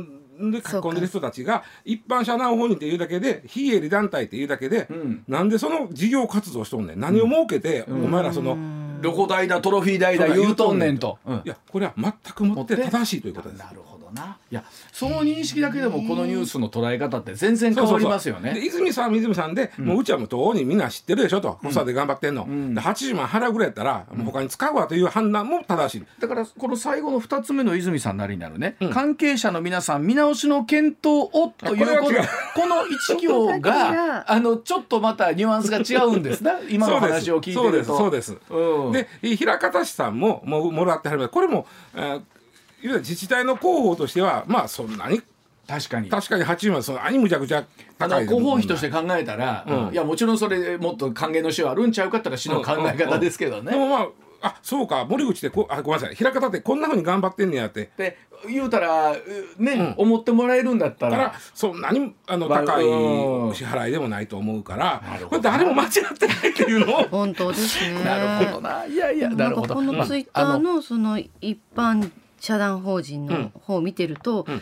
[0.51, 5.23] で書き込んでる人たちが一般社団法人っていうだけで非営利団体っていうだけで、ん。
[5.27, 6.99] なんでその事業活動しとんねん。
[6.99, 8.57] 何を儲けて、お前らその、
[9.01, 11.17] ロゴ代だトロフィー代だ言うとんねんと。
[11.25, 11.35] うん。
[11.37, 13.59] いやこれは全くもって正しいということです。
[13.59, 14.37] なるほどな。
[14.51, 18.59] いやその認識だけでもこのニュースの捉え方って全然変わりますよでね。
[18.59, 26.05] 泉さんは泉さんで、もううちはもう当にみんな知ってるでしょと子育て頑張ってんの、で80万払うぐらいやったら、もう他に使うわという判断も正しい。
[26.19, 32.23] だからこの最後の2つ目の泉さんなりになるね、関係者の皆さん見直しの検討をというこのあ
[32.55, 37.97] この一行がが あのちょっとまたニュアンスが違うんですね今の話を聞いてると。
[37.97, 38.53] そうですそうですそうです。
[38.53, 38.85] うん。
[38.87, 41.31] うんで平方市さんももうもらってはります。
[41.31, 42.21] これも、えー、
[42.81, 45.21] 自治体の広報としてはまあそんなに
[45.67, 46.09] 確かに。
[46.09, 47.65] 確かに8万その何むちゃくちゃ
[47.97, 49.93] 高い広報費として考えたら、うん。
[49.93, 53.71] いやもちろんそれもっと還元のしようあるんちゃうかったら市の考え方ですけどね。
[53.71, 54.07] でもまあ
[54.39, 56.15] あそうか森口ってこあごめんなさい。
[56.15, 57.89] 平方ってこんなふうに頑張ってんねやって。
[57.97, 59.17] で言うたらう
[59.57, 61.17] ね、思ってもらえるんだったら。
[61.17, 63.55] らそんなにあのまあ高いうん。
[63.55, 67.03] 支払いでもないと思うからなるほどこれ誰も間違ってないっていうのを。
[67.09, 68.03] 本当ですね。
[68.03, 68.85] なるほどな。
[68.85, 69.67] いやいやなるほど。
[69.69, 74.61] かこのツイッターのその一般社団法人の方を見てると、ん。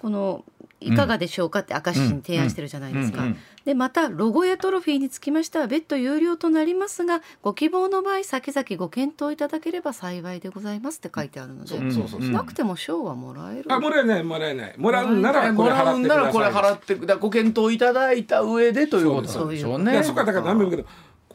[0.00, 0.44] この
[0.80, 3.22] いかがでしょうかって明石市に提案してるじゃないですか。
[3.66, 12.20] でまたロゴやトロフィーにつきましては別途有料となりますがご希望の場合先々ご検討いただければ幸いでございますって書いてあるので、そうそうそう。
[12.22, 12.32] うん。
[12.32, 13.66] なくても賞はもらえる。
[13.68, 14.74] あもらえないもらえない。
[14.78, 20.02] もらうんならこもれ払ってくらうんならださいこれ払ってだからご検討いただいた上でということなんでしょうね。
[20.02, 20.88] そこはだから何べも言うけど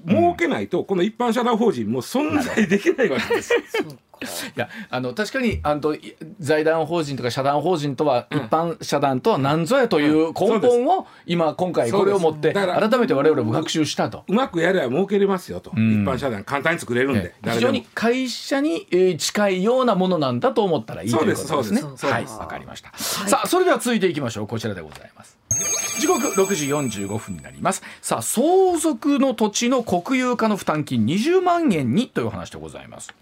[0.07, 3.53] 儲けないとこの一般社団法人も存在できないわけです。
[4.55, 14.23] いやあの確かにあのい財団法人とか社団法人とは、一般社団とは何ぞやという根本を、今今回これを持って改めて我々も学習したと。
[14.27, 16.03] うまくやれば儲けれますよと、ん。
[16.03, 21.81] 一般社団簡単に作れるんで、非常に会社に、えー近いようなものなんだと思ったらいいということですね。
[21.81, 22.91] はい、わかりました。
[22.95, 24.47] さあ、それでは続いていきましょう。
[24.47, 25.84] こちらでございます。
[25.99, 27.81] 時刻6時45分になります。
[28.01, 33.13] さあ、相続の土地の国有化の負担金20万円にという話でございます。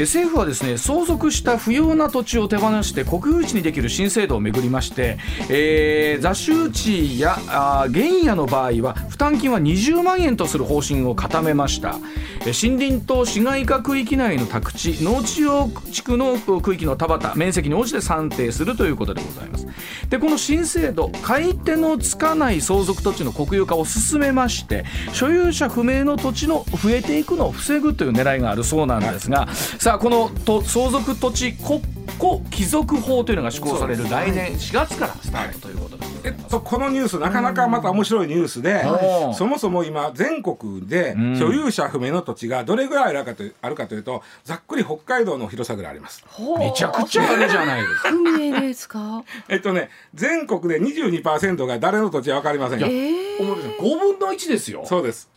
[0.00, 5.18] 政府はですね相続した不要な土地を手放して国有地にできる新制度をめぐりまして、
[5.50, 11.98] えー、雑種地やあ原野の場合は負担金は20万円とする方針を固めました、
[12.44, 19.66] 森林と市街化区域内の宅地農地用地区の区域の田畑面積に応じて算定するということでございます。
[20.08, 29.48] でこの新制度買い手のつかない相続土地の国有化を進めまして所有者不明の土地の増えていくのを防ぐという狙いがあるそうなんですが、
[29.82, 31.82] さあこのと相続土地国
[32.16, 36.28] 庫帰属法というのが施行される来年4月からスタートということでえ。
[36.28, 46.24] っと、このニュースなかなかまた面白いニュースで、はいそもそも今全国でん所有者不明の土地がどれぐらいあるかというあるかというとざっくり北海道の広さぐらいあります。
[46.60, 48.08] めちゃくちゃあるじゃないですか。
[48.10, 49.24] 不明ですか？
[49.50, 52.86] えっとね全国で22%が誰の土地は分かりませんよ。
[52.86, 54.84] ええ思います5分の1ですよ。
[54.86, 55.28] そうです。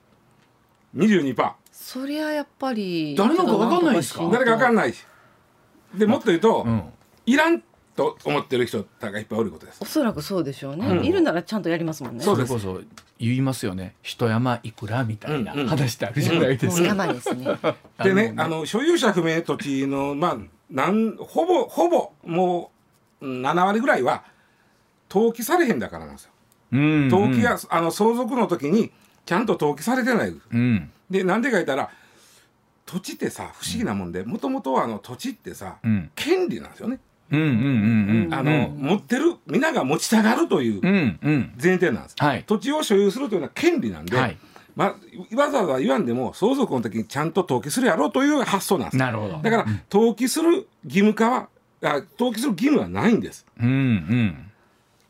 [0.95, 1.64] 22%。
[1.95, 4.91] そりゃやっぱり誰のかわかんないんですか誰か分かんない。
[4.93, 5.05] し。
[5.93, 6.83] でもっと言うと、うん
[7.25, 7.63] いらん
[7.95, 9.85] と思ってる人がいっぱいおることですお。
[9.85, 10.85] そらくそうでしょうね。
[10.85, 12.23] うんいるならちゃんとやりますもんね。
[12.23, 12.81] それこそ
[13.17, 13.95] 言いますよね。
[14.03, 16.85] 一山いくらみたいなうんうん話ってあるじゃないですか。
[16.85, 17.47] 山ですね。
[18.03, 20.37] でね、あの所有者不明土地のまあ
[20.69, 22.71] なんほぼほぼも
[23.21, 24.25] ううん7割ぐらいは
[25.09, 26.31] 登記されへんだからなんですよ。
[26.73, 28.91] うん登記が、あの相続の時に
[29.25, 30.29] ちゃんと登記されてない。
[30.51, 31.89] うんでなんでか言ったら
[32.85, 36.99] 土地ってさ不思議なもんでもともとはあの土地ってさ、うん権利なんですよね。
[38.77, 42.15] 持ってる皆が持ちたがるといううんうん前提なんです。
[42.17, 44.37] はい土地を所有するというのは権利なんで、はい
[44.75, 44.95] ま
[45.33, 48.97] あ、わざわざ言わんでも相続の時にちゃんと登記するやろうという発想なんです。
[48.97, 49.39] なるほど。
[49.41, 51.49] だから、登記する義務化は
[51.81, 53.45] あ登記する義務はないんです。
[53.59, 54.51] うんうん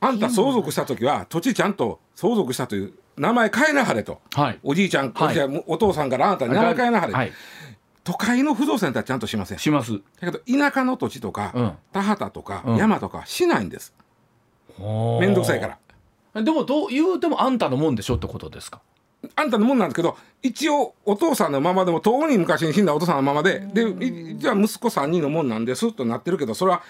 [0.01, 4.21] あんた相続した時は土地ちゃんと相続したという名前変えなはれと。
[4.33, 4.59] はい。
[4.63, 7.31] おじいちゃん、はいお父さんからあなたに名前変えなはれ、はい。
[8.03, 9.59] 都会の不動産だったらちゃんとしません。
[9.59, 9.93] します。
[10.19, 13.93] だけど田舎の土地とか、うん田畑とか、うん山とかはしないんです。
[14.77, 15.77] めめんどくさいから。
[16.33, 16.43] ら。
[16.43, 18.81] でもどう言うてもあんたのもんでしょってことですか？
[19.35, 26.83] あんたのもんなんですけど一応お父さんのままでもとうに昔に死んだお父さんのままででいじゃあ息子3人のもんなんですとなってるけどそれは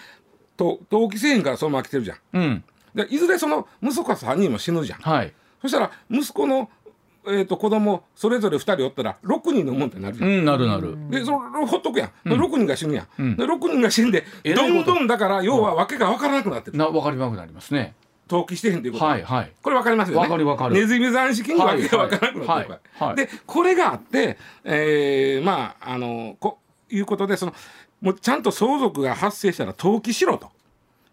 [0.58, 2.18] と登記せえへんからそのまま来てるじゃん。
[2.34, 2.64] うん。
[2.94, 5.00] でいずれその息子3人も死ぬじゃん。
[5.00, 5.34] はい。
[5.62, 6.70] そしたら息子の、
[7.28, 10.28] えー、と子供それぞれ2人おったら6人のもんってなるじゃ。
[10.28, 10.98] うんん、なるなる。
[11.10, 13.38] でそれほっとくやん、で6人が死ぬやん、うん。
[13.38, 14.24] で6人が死んで
[14.56, 17.96] どんどんだから要は訳が分からなくなってる、な、わかりまくなりますね。
[18.30, 19.52] 登記してへんということ、はいはい。
[19.62, 20.22] これ分かりますよね。
[20.24, 20.74] わかるわかる。
[20.74, 27.54] ネズミ算式に訳が分からなくなってるはいでこれがあって、えーまああのこいうことでその
[28.02, 30.52] もうちゃんと相続が発生したら登記しろと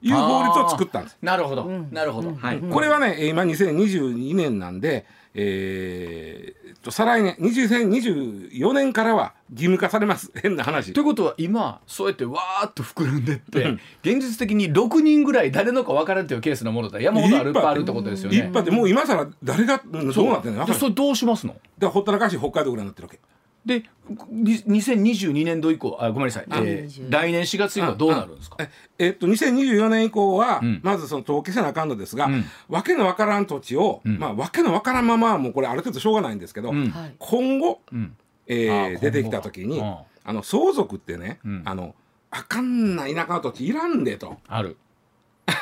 [0.03, 1.19] いう法律を作ったんです。
[1.23, 1.65] なるほど。
[1.91, 2.35] なるほど。
[2.35, 2.59] はい。
[2.59, 10.33] これはね今2022年なんで、えーっと再来年2024年からは義務化されます。
[10.43, 10.93] 変な話。
[10.93, 13.81] ということは今そうやってわーっと膨らんでって、うん。
[14.03, 17.65] 現実的に6人ぐらい誰のか分からんというケースのものだ山ほどあるいっぱい。
[17.67, 18.39] あるってことですよね。
[18.39, 20.65] 一般でもう今更誰がうんどうなってんの？
[20.65, 21.55] でそれどうしますの？
[21.79, 23.21] でほったらかし北海道ぐらいになってるわけ
[23.65, 23.85] で
[24.29, 28.57] に2022年度以降あごめんなさい、えー来年4月以降はどうなるんですか？
[28.61, 30.81] ええっと2024年以降は、ん。
[30.83, 32.45] まずその登記せなあかんのですが、うん。
[32.69, 36.91] わけのわからん土地を、まあわけのわからんままはもうこれある程度しょうがないんですけど、うん。
[36.91, 37.15] はい。
[37.19, 38.17] 今後うん。
[38.49, 39.81] えあー出てきた時に、
[40.25, 41.63] あの相続ってね、うん。
[41.65, 41.95] あの
[42.33, 44.39] あかんな田舎の土地いらんでと。
[44.49, 44.77] ある。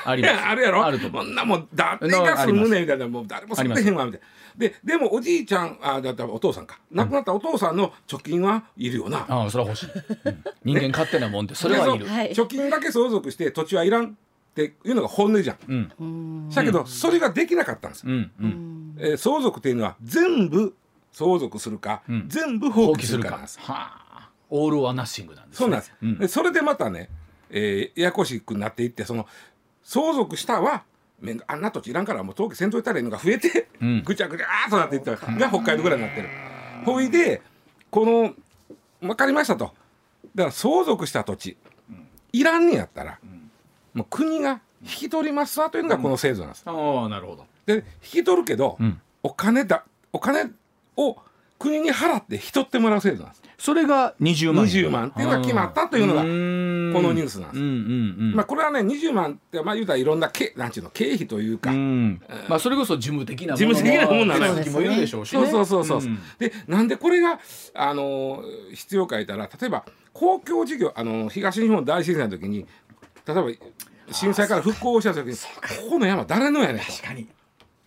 [0.07, 0.35] ありいます。
[0.37, 0.85] や あるやろ？
[0.87, 4.27] あるとこんなもん誰なが住むねみたいなもう誰も住んでへんわみたいな
[4.61, 6.79] ででもおじいちゃんあだったらお父さんか。
[6.93, 9.89] 亡くなったお父さんの貯金はいるよな、ああそれは欲しい、
[10.25, 10.45] うん。
[10.65, 12.05] 人間勝手なもんでそれはいる。
[12.05, 12.33] ではい。
[12.33, 14.13] 貯金だけ相続して土地はいらんっ
[14.55, 15.57] ていうのが本音じゃん。
[15.67, 15.93] うん。
[15.99, 16.51] うん。
[16.51, 18.31] だけどそれができなかったんですよ、うん。
[18.41, 18.97] うん。
[18.99, 20.77] えー相続っていうのは全部
[21.13, 22.25] 相続するか、うん。
[22.29, 24.31] 全部放放棄するかなんですはあ。
[24.51, 26.19] オール・オア・ナッシングなんです、ね、そうなんです、うん。
[26.19, 27.09] でそれでまたね、
[27.51, 29.27] えーややこしくなっていってその
[29.83, 30.85] 相続したは
[31.21, 34.03] めんあんな土地いらんからもう登記せんといたらいいのが増えて、うん。
[34.03, 36.29] ぐちゃぐちゃーっとなっていったが北海道ぐらいになってる。
[36.85, 37.43] ほいで
[37.91, 38.35] この
[39.01, 39.75] 分かりましたと。
[40.35, 41.57] だから相続した土地
[42.33, 43.19] いらんねやったら、
[43.93, 46.63] もう国が引き取りますわというのがこの制度なんです。
[46.67, 47.47] ああなるほど。
[47.67, 49.01] で引き取るけど、うん。
[49.23, 50.51] お金だお金
[50.97, 51.17] を
[51.61, 53.43] 国に払って引き取ってもらう制度なんです。
[53.59, 54.73] それが20万円。
[54.73, 55.09] 20万。
[55.09, 57.61] っていうのが決まったというのがここのニュースなんです。
[57.61, 58.35] うんうんうん。
[58.35, 62.23] まあこれはね20万ってまあ言うたらいろんなけなんちゅうの経費というか、うん。
[62.49, 64.55] まあそれこそ事務的な事務的なもんなのよ。
[64.55, 66.19] 手続きもいるでしょうしそうねそうそうそう、ん。
[66.39, 67.39] でなんでこれが
[67.75, 72.67] あのー必要か言ったら例えば公共事業あのー東日本大震災の時に
[73.27, 73.45] 例えば
[74.13, 76.87] 震災から復興した時にここの山誰のやねんと。
[76.87, 77.29] 確かに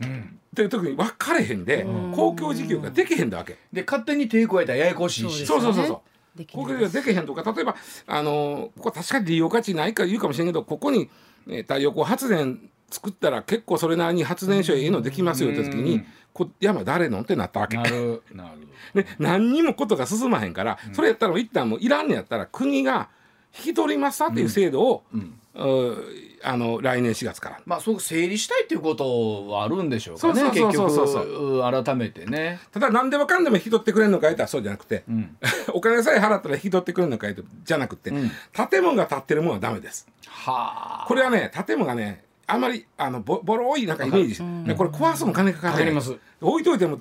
[0.01, 3.57] っていう時に分かれへんで公共事業ができへんだわけ。
[3.71, 5.45] で勝手に手加えたらややこしいし。
[5.45, 5.93] そうそうそうそ
[6.35, 6.37] う。
[6.37, 7.75] できここないでできへんとか例えば
[8.07, 11.09] あのここ確かに利用価値ないから言うかもしれんけどここに、
[11.47, 16.05] えー太陽光発電作ったら結構それなりに発電所ええのできますよって時にうん。
[16.33, 17.77] こ山誰のってなったわけ。
[17.77, 17.83] な。
[17.83, 18.23] る。
[18.33, 18.51] な
[18.95, 23.09] るで何にもことが進まへんから、それやったら一旦もういらんねやったら国が
[23.55, 27.61] 引き取りますさっていう制度を、うんあの来年4月から。
[27.65, 30.41] まあそう整理したいっていうことはあるんでしょうかね。
[30.73, 35.37] そうそうそう改めてねただ何でもかんでも引き取ってくれるのか言ったらそうじゃなくて、ん。
[35.73, 38.31] お金さえ払ったら引き取ってくれるのか言ったらじゃなくて、ん。
[38.69, 40.07] 建物が建ってるものはダメです。
[40.27, 41.05] はあ。
[41.07, 46.15] これはね建物がねあまりあのボボロいなんかイメージ、でこれ壊すのも金かかるかかります。
[46.41, 46.99] 置いといても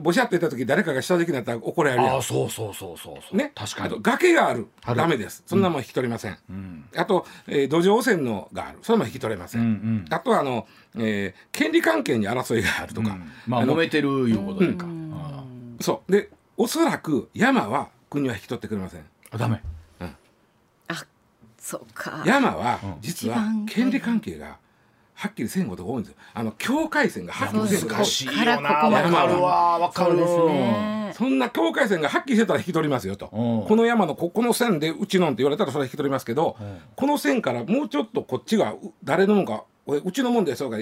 [0.00, 2.14] ボシャってた時誰かが下敷きになったら怒られるやん。
[2.14, 3.36] ああそうそうそうそうそう。
[3.36, 3.86] ね、確かに。
[3.88, 4.66] あと崖がある。
[4.82, 4.96] ある。
[4.96, 5.42] ダメです。
[5.46, 6.38] そんなもん引き取りません、
[6.96, 8.78] あと、えー土壌汚染のがある。
[8.82, 10.04] それも引き取れません、うんうん。
[10.10, 14.86] あとはあの、えー権利関係に争いがあるとか、まああの揉めてるいうことでか。
[15.80, 16.12] そう。
[16.12, 19.04] でおそらく山は国は引き取ってくれません。
[19.30, 19.60] あダメ。
[20.88, 21.04] あ
[21.58, 22.22] そうか。
[22.26, 24.58] 山は実は権利関係が
[25.22, 26.16] はっきりせんことが多いんですよ。
[26.34, 28.04] あの境界線がはっきりせんことが多い。
[28.04, 29.04] 難しいよからなここまで。
[29.04, 30.10] わかるわわかる。
[30.10, 31.12] そうですね。
[31.14, 33.68] そんな境界線がはっきりしてたら引き取りますよと、うん。
[33.68, 36.56] この山のここの線でうちのんって言われたらそれは引き取りますけど、
[36.96, 40.78] この線からもうちょっとこっちがう誰のもんかうちのもんですとか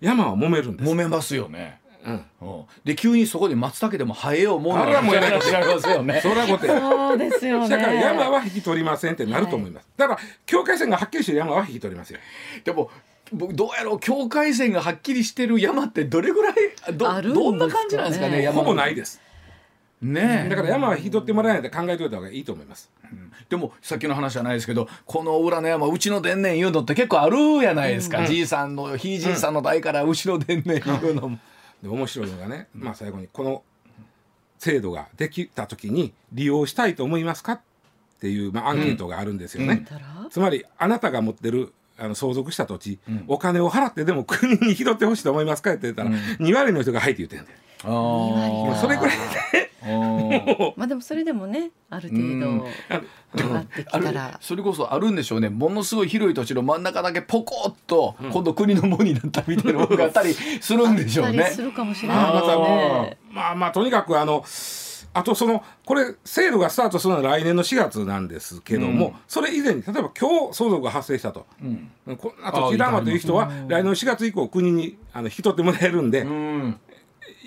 [0.00, 1.80] 山は揉めるんです、揉めますよね。
[2.06, 2.64] うん、うん。
[2.84, 5.50] で急にそこで松茸でも生えようもんあらもう違います
[5.88, 7.68] よねそれはことやそうですよね。
[7.68, 12.20] だから山は引き取りませんってなると思います、だから境界線がはっきりしてる山は引き取りますよ。
[12.62, 12.90] でも
[13.32, 16.54] 僕どうやろう境界線がはっきりしてる山ってどれぐらい
[16.94, 17.50] どあるんですかね。
[17.50, 19.20] どんな感じなんですかね山ほぼないです。
[20.02, 20.48] ねえ。
[20.50, 22.90] だから山は引き取ってもらえないと考えておいた方がいいと思います。
[23.48, 31.38] でもさっきの話じゃないですけどこの裏の山うちの伝年言うのって結構あるやないですか、じいさんのひいじいさんの代からうちの伝年言うのも、
[31.82, 33.62] で面白いのがね、まあ最後にこの
[34.58, 37.60] 制度ができた時に利用したいと思いますかっ
[38.20, 39.86] ていう、まあ、アンケートがあるんですよね、
[40.30, 45.70] つまりあなたが持ってるあの相続した土地、お金を払ってでも国に引き取ってほしいと思いますか？
[45.70, 47.58] って言ったら、2割の人が「はい」って言ってるんだよ。
[47.86, 49.16] あそれぐらい
[49.84, 52.66] でまあでもそれでもねある程度
[53.34, 55.50] 上がってきあるたらそれこそあるんでしょうね。
[55.50, 61.38] ものすごい広い土地の真ん中だけポコッと、今度国のものになったみたいなものがあったりするんでしょうね。
[61.38, 61.62] あったりす。
[61.62, 63.18] るかもしれないもですね。
[63.30, 64.42] うまあまあとにかくあの
[65.14, 71.90] あとそのこれ制度がスタートするのは来年の4月なんですけども、それ以前に例えば今日相続が発生したと、こん。
[72.42, 76.80] な土地いらんわという人は来年の4月以降国にあの引き取ってもらえるんで、うん。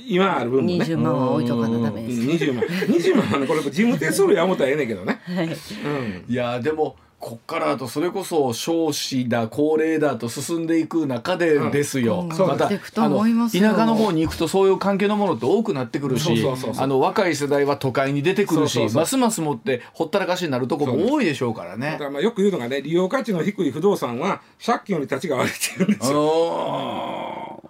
[0.07, 0.77] 今ある分もね。
[0.77, 12.27] 20万は置いとかなダメです20万20万これ事務手数料や思ったらええねんけどね、はいうん、いやでもこっからだとそれこそ少子だ高齢だと進んでいく中でですよ、うん。
[12.29, 16.45] またあの田舎の方に行くとそういう関係のものって多くなってくるし
[16.77, 22.05] あの若い世代は都会に出てくるしますますもってほったらかしになるとこも多いでしょうからだねか。
[22.05, 27.26] らまあよく言うのがね利用価値の低い不動産は借金より立ちが悪いって言うんですよ。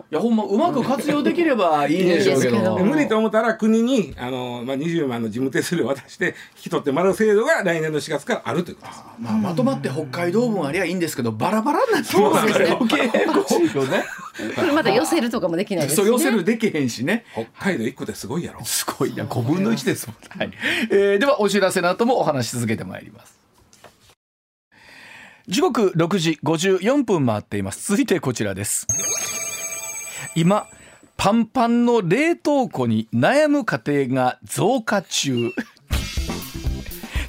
[0.09, 2.55] あいやほんまうまく活用できればいいでしょうけど。
[2.55, 9.03] いいですけどで無理と思ったら国にあの、まあ、20万の事務手数料を渡して引き取ってもらう制度が来年の4月からあるということです。
[9.19, 14.05] まあ、まとまって北海道分ありゃいいんですけどバラバラになってますから余計ややこしいよね。
[14.55, 16.03] これまだ寄せるとかもできないですね。
[16.03, 17.25] そう寄せるできへんしね。
[17.33, 18.63] 北海道1個ですごいやろ。
[18.63, 19.25] すごいな。
[19.25, 20.51] 5分の1ですもん、はい。
[20.91, 23.37] えーではお知らせの後もお話し続けてまいります。
[25.47, 27.89] 時刻6時54分回っています。
[27.89, 28.85] 続いてこちらです
[30.37, 30.67] 今
[31.17, 35.51] パンパンの冷凍庫に悩む家庭が増加中。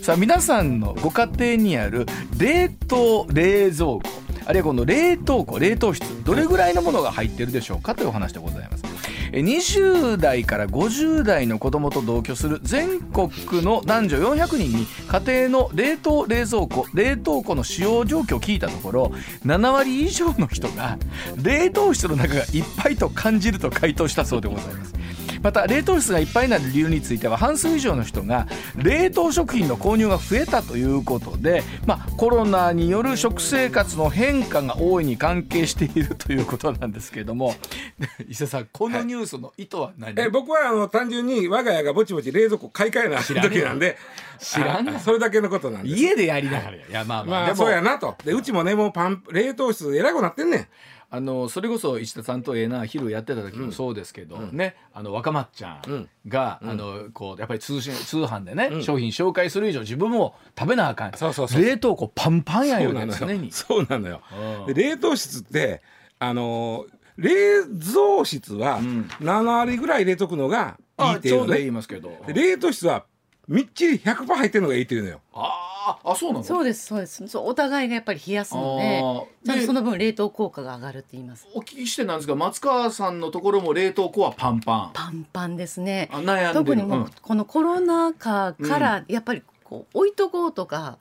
[0.03, 2.05] さあ皆さんのご家庭にある
[2.37, 4.03] 冷凍冷蔵庫
[4.45, 8.97] あるいはこの冷凍庫冷凍室どれぐらいのものが入ってるでしょうかというお話でございます。
[9.33, 13.31] 20代から50代の子供と同居する全国
[13.62, 19.12] の男女400人に家庭の冷凍冷蔵庫冷凍庫の使用状況を聞いたところ
[19.45, 20.99] 7割以上の人が
[21.43, 24.95] 冷凍室の中がいっぱいと感じると回答したそうでございます。
[25.43, 37.55] また冷凍室がいっぱいになる理由については半数以上の人が冷凍食品の購入が増えたということで、まあ、コロナによる食生活の変化が大いに関係しているということなんですけれども。
[38.28, 43.97] 伊勢さんこのニュースの意図は何、え僕はあの単純に我が家がぼちぼち冷蔵庫買い替えな時なんで。
[44.39, 45.97] 知らんあそれだけのことなんです。
[45.97, 46.76] 家でやりながら。
[46.76, 48.16] いやまあまあ、まあそうやなと。
[48.24, 50.66] でうちもねもうパン冷凍室えらいことなってんねん。
[51.11, 61.13] あのそれこそ石田さんとええな昼やってた時もそうですけど、ねあの若松ちゃんが、あのこうやっぱり通信通販でね、商品紹介する以上自分も食べなあかん。
[61.17, 61.63] そうそうそう。
[61.63, 62.93] 冷凍庫パンパンやよ。
[62.93, 63.19] ねそうなのよ。
[63.19, 63.53] 常に。
[63.53, 64.21] そうなのよ。
[64.75, 65.83] 冷凍室って
[66.19, 67.31] あのー冷
[67.65, 71.59] 蔵室は7割ぐらい入れとくのがいいっていうのね。
[71.59, 72.13] 言いますけど。
[72.27, 73.07] で冷凍室は
[73.49, 75.20] みっちり100%入ってるのがいいっていうのよ。
[75.32, 76.44] あーあそうなの？
[76.44, 77.26] そうですそうです。
[77.28, 79.03] そうお互いがやっぱり冷やすので
[79.55, 81.49] でその分冷凍効果が上がるって言います。
[81.55, 84.90] お聞きしてなんですが松川さんのところも冷凍庫はパンパン。
[84.92, 86.11] パンパンですね。
[86.12, 86.55] あ悩んでる。
[86.55, 87.11] 特にもううん。
[87.22, 90.99] このコロナ禍からやっぱりこう置いとこうとか、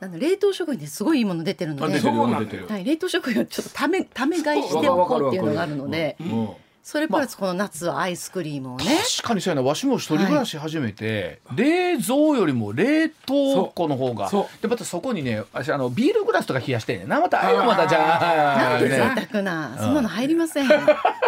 [0.00, 6.48] あの冷凍食品ですごいいいもの出てるのであ出てるそうなの出てる、はい、冷凍食品をちょっとためため買いしておこうっていうのがあるのでうん
[6.84, 8.84] それプラスこの夏はアイスクリームをね、
[9.16, 9.66] 確かにそうやな。
[9.66, 14.30] わしも一人暮らし始めて、冷蔵よりも冷凍庫の方が。
[14.60, 20.68] でまたそこにね私あのビールグラスとか冷やしてなまたあれもまたじゃあなんて贅ね沢な、そんなの入りません。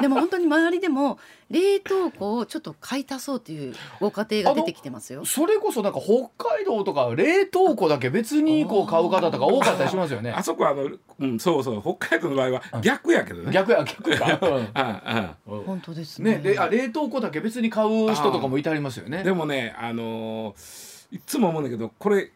[0.02, 1.18] でも本当に周りでも
[1.51, 5.24] 冷凍庫をちょっと買い足そうというご家庭が出てきてますよ。
[5.24, 10.32] それこそなんか北海道とか冷凍庫だけ別にこう買う方とか多かったりしますよね。
[10.32, 10.90] あそこはあの、
[11.20, 13.53] うん、そうそう北海道の場合は逆やけどね。
[13.53, 14.26] 逆や逆か、
[14.74, 16.36] あ あうん 本当ですね。
[16.36, 19.22] ねであ冷凍庫だけ別に買う人とかもいてありますよね。
[19.22, 22.32] でもねあのーいつも思うんだけどこれ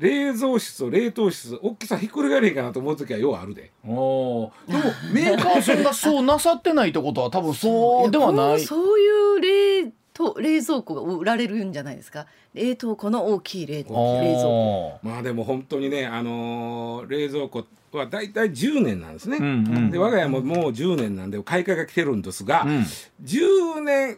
[0.00, 3.70] 冷蔵室と冷凍室大きさひっくり返れへんかなと思う時はようあるで。
[3.86, 4.72] おー。
[4.72, 8.60] でも メーカーさんがそうなさってないってことは多分そうではない。
[8.60, 9.40] そういう
[9.84, 12.26] 冷凍冷蔵庫が売られるんじゃないですか。
[12.54, 13.92] 冷凍庫の大きい冷凍
[14.22, 14.98] 冷蔵庫。
[15.02, 19.48] まあでも本当にねあのー冷蔵庫は大体10年なんですね、うんう
[19.80, 19.90] ん。
[19.90, 22.86] で我が家ももう10年なんで買い替えが来てるんですが、うん。
[23.22, 24.16] 10年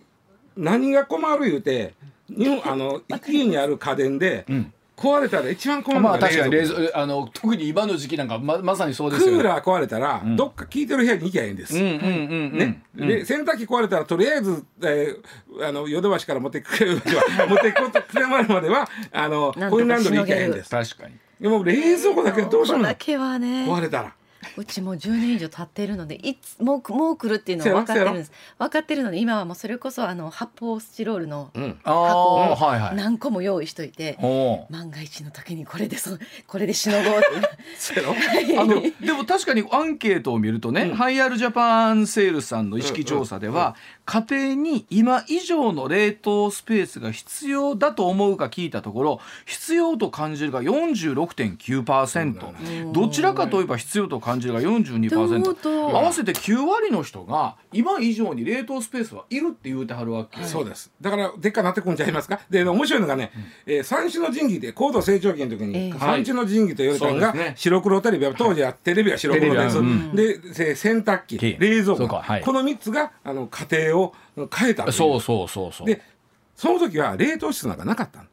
[0.57, 1.95] 何が困る言うて
[2.28, 4.72] 日本あの 家にある家電でん
[5.03, 9.32] 壊れたら一番困るのまあが確かに冷冷蔵あの特に今の時期なんかままさにそうですよ。
[9.32, 9.38] ね。
[9.38, 12.59] クーラー壊れたら、どっか効いてる部屋に行きゃいいんです、うんうんうんうん。
[12.59, 13.09] ね、うん。
[13.09, 16.92] で洗濯機壊れたらとりあえず、えー、あのヨドバシから持ってくれる
[17.48, 20.70] 持ってくれまではあのなんとかコインランドリー行きゃいいんです。
[20.70, 21.14] 確かに。
[21.40, 22.96] でも冷蔵庫だけどうしようもない。
[22.96, 24.14] 壊れたら
[24.57, 28.32] うちもう10年以上経っているのでいつもうもう来るっていうのは分かってるんです。
[28.59, 31.51] 分かってるので今はもうそれこそあの発泡スチロールの
[31.84, 32.93] 箱を。
[32.95, 34.72] 何個も用意しといて、おー。
[34.72, 55.70] 万が一の時にこれでそ これでしのごうって あのでも確かにアンケートを見るとね、ハイアールジャパンセールスさんの意識調査では、家庭に今以上の冷凍スペースが必要だと思うか聞いたところ必要と感じるが46.9%どちらかといえば必要と感じるがとう42%と？
[55.70, 60.90] う合わせて9割の人が今以上に冷凍スペースはいるって言うてはるわけ、そうです。
[61.00, 62.40] だからでっかなってくんちゃいますか？
[62.50, 63.30] で面白いのがね、
[63.66, 65.92] えー三種の神器で高度成長期の時に、ええ。
[65.98, 70.16] 三種の神器と言われたのが、白黒テレビは当時はテレビは白黒です、テレビはうん。
[70.16, 72.42] でせ洗濯機き冷蔵庫、はい。
[72.42, 74.14] この3つがあの家庭を
[74.55, 75.86] 変えたそうそうそうそう。
[75.86, 76.03] で
[76.57, 78.24] その時は冷凍室なんかなかったの。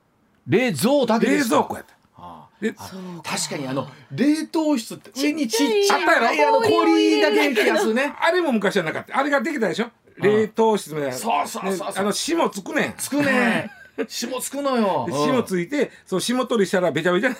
[0.47, 1.49] 冷蔵だけで冷す。
[1.49, 1.93] か蔵庫やった。
[2.17, 8.13] あで確かにあの冷凍室って上にちっちゃちゃいいあの氷だけ冷やすね。
[8.19, 9.17] あれも昔はなかった。
[9.17, 9.89] あれができたでしょ？
[10.17, 11.15] 冷凍室みたいな。
[11.15, 11.87] そうそうそうそう。
[11.87, 12.93] ねあの霜つくねん。
[12.97, 13.71] つくね
[14.07, 15.05] 霜つくのよ。
[15.07, 17.31] で霜ついてそう霜取りしたらべちゃべちゃ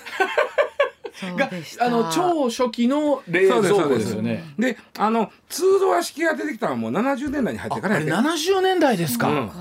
[1.36, 1.50] が
[1.80, 4.44] あの超初期の冷蔵庫ですよね。
[4.58, 9.30] であの通ドア式が出てきたのはもう70年代に入ってあからやあれで70年代ですか？
[9.30, 9.52] うん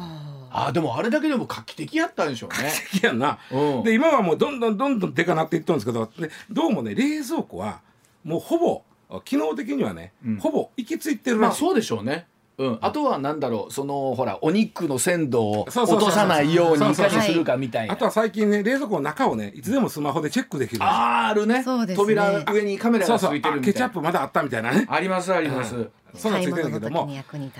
[0.51, 2.73] あでもあれだけでも画期的やったんでしょうね。
[3.03, 7.81] いやんな、うんで今はもうどんどんどんどんでかなっていってるんですけどでどうもね冷蔵庫は
[8.25, 8.83] もうほぼ
[9.25, 12.27] 機能的にはね、うんほぼ行き着いてるらしい、まあそうでしょうね。
[12.59, 17.95] うん、あとはなんだろうそのほらお肉の鮮度を落とさないようにいかにするかみたいな。
[17.95, 20.83] あとは最近ね冷蔵庫の中をねいつでもスマホでチェックできる。
[20.83, 21.63] あーあるね。
[21.63, 22.05] そうですね。
[22.05, 27.07] 扉上にカメラがつそうそうあいてるケチャップまだあったみたいなねありますあります、うんそんなんついてるんだけども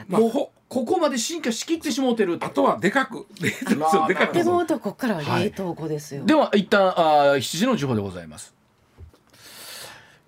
[0.09, 8.55] まあもうほここまで進化しきってしもうてるあとはでかく冷蔵まあ庫でかくでもとここからは冷凍庫ですよ、では一旦あー7時の時報でございます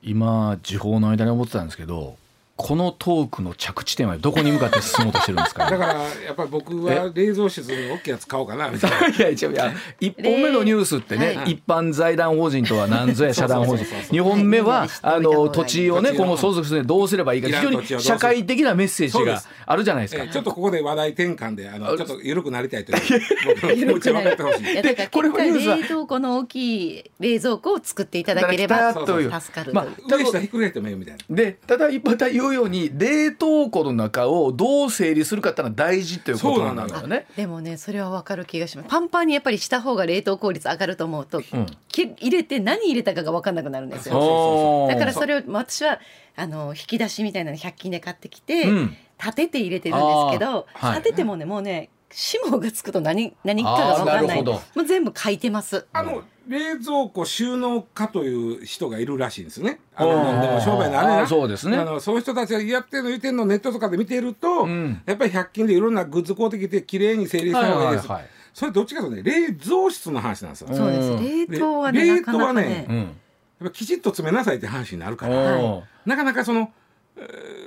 [0.02, 2.16] 今時報の間に思ってたんですけど
[2.62, 9.08] このトークの着地点はどこに向かって進もうとしてるんですか、だからやっぱり僕は冷蔵室に大きいやつ買おうかなみたいな。
[9.16, 11.52] いやいや一本目のニュースってね、はい。
[11.52, 14.88] 一般財団法人とは何ぞや社団法人そうそうそうそう二本目は、はい。
[15.02, 20.22] あの土地をね今後相続するにどうすればいいか非常に社会的なメッセージがあるじゃないですか。
[20.24, 23.20] えーちょっとここで話題転換であのちょっと緩くなりたいという。
[23.46, 24.72] 僕の気持ちを分かってほしい。
[24.72, 25.62] いやだからこれ結果はニュー。
[25.62, 29.30] スは冷凍庫の大きい冷蔵庫を作っていただければ助かるという、
[29.74, 31.36] まあ上下ひっくり返ってもいいみたいな。
[31.36, 37.26] でただ一方言うように冷凍庫の中をどう整理するかってのは大事ということなんだよね。
[37.36, 38.88] でもねそれは分かる気がします。
[38.88, 41.66] パンパンにやっぱりした方が冷凍効率上がると思うと、うん。
[41.88, 44.86] き入れて何入れたかが分かんなくなるんですよ。
[44.88, 46.00] だからそれを私は
[46.36, 48.96] あの引き出しみたいなの100均で買ってきて、うん。
[49.22, 50.98] 立てて入れてるんですけど、はい。
[50.98, 54.42] 立ててもねもうね霜がつくと何何かが分かんない。
[54.42, 55.86] もう全部書いてます。
[55.92, 59.80] あの冷蔵庫収納家という人がいるらしいんですね。
[59.94, 61.76] あのでも商売のあれそうですね。
[61.76, 65.02] あのそういう人たちがやってるの言ってるのをネットとかで見てると、ん。
[65.06, 68.08] やっぱり100均でいろんなグッズ買うてきて綺麗に整理した方がいいです。
[68.08, 68.30] はいはいはい。
[68.52, 70.68] それどっちかというとね冷蔵室の話なんですよ。
[70.70, 71.08] うんそうです。
[71.22, 72.62] で冷凍はね冷なかなかね。
[72.62, 76.72] 凍はねうんやっぱきちっと詰めなさいって話になるから、なかなかその、
[77.16, 77.59] えー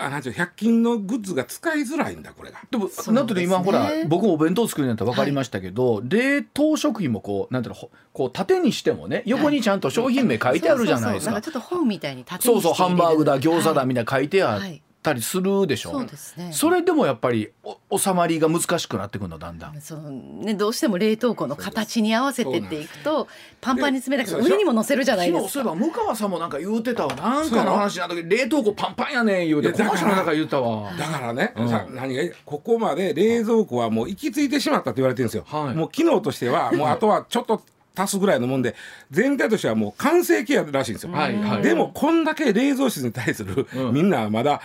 [0.00, 2.58] あなんていう100均のグッズが使いづらいんだこれが。
[2.70, 11.30] でもなんとね今ほら僕もお弁当作るんやったら分かりましたけど、冷凍食品もこうなんていうのほこう縦にしてもね横にちゃんと商品名書いてあるじゃないですか。
[11.30, 14.76] そうそうそうなんかちょっと本みたいに縦にそうそうハンバーグだ餃子だみなたいな書いてあはい。
[14.76, 16.50] ったりするでしょ、そうですね。
[16.52, 17.50] それでもやっぱり
[17.88, 19.80] お収まりが難しくなってくるのだんだん。
[19.80, 23.28] そのね、どうしても冷凍庫の形に合わせてっていくと
[23.60, 27.14] パンパンに詰めたからで上にも乗せるじゃないで昨日そういすかえば向川さんもなんか言うてたわ。
[27.14, 29.94] なんかの話なんだけど冷凍庫パンパンやねん言うてだか
[30.24, 30.92] ら言うたわ。
[30.96, 31.68] だからね、うん。
[31.68, 35.74] さ何がいいここまで冷蔵庫はもう行き着いてしまったと言われてるんですよ、はい。
[35.74, 37.62] もう機能としてはもうあとはちょっと
[38.00, 38.76] 足すぐらいのもんで
[39.10, 41.62] 全体としてはもう完成形らしいんですよ、はいはい。
[41.62, 43.92] でもこんだけ冷蔵室に対する、うん。
[43.92, 44.60] みんなはまだ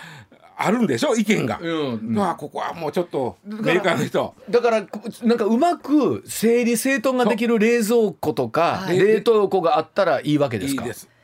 [0.56, 1.14] あるんでしょ？
[1.14, 2.00] 意見が、うん。
[2.02, 4.34] まあここはもうちょっとだからメーカーの人。
[4.50, 4.86] だから
[5.22, 8.98] なんかうまく整理整頓ができる冷蔵庫とかはい。
[8.98, 10.82] 冷凍庫があったらいいわけですか？
[10.82, 11.08] いいです。
[11.08, 11.14] うん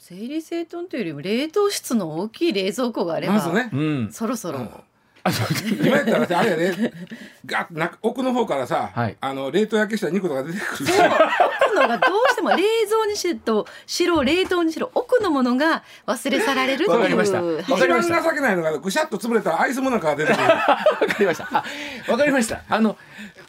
[0.00, 4.12] 整理整頓というよりも冷凍室の大きい冷蔵庫があれば、まずね、うん。
[4.12, 4.70] そろそろ、うん
[5.84, 6.92] 今やったらさあれやね
[7.46, 9.16] ガッな奥の方からさ、はい。
[9.20, 10.86] あの冷凍焼けした肉とか出てくる。
[10.86, 16.98] し奥のがどうしても冷蔵にしろしろ冷凍にしろ奥のものが忘れ去られるという。
[16.98, 18.18] わかりましたはいわかりました。
[18.18, 20.44] 一番情けないのがぐしゃっと潰れたらアイスもなんかが出てくる。
[20.44, 21.48] わかりました。
[21.52, 21.64] あ
[22.12, 22.62] わかりました。
[22.68, 22.96] あの、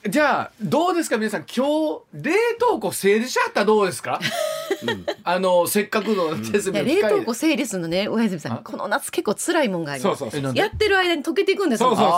[0.08, 1.18] じゃあ、どうですか？
[1.18, 4.20] 皆さん、今日、冷凍庫整理しはったらどうですか、
[5.24, 8.56] あの、せっかくの設いや備の機会で冷凍庫整理するのね大泉さあ。
[8.56, 10.20] んこの夏結構辛いもんがあります。
[10.20, 10.40] そうそうそう。
[10.40, 10.60] えなんで？
[10.60, 12.16] やってる間に溶けていくんですそうそうそうだ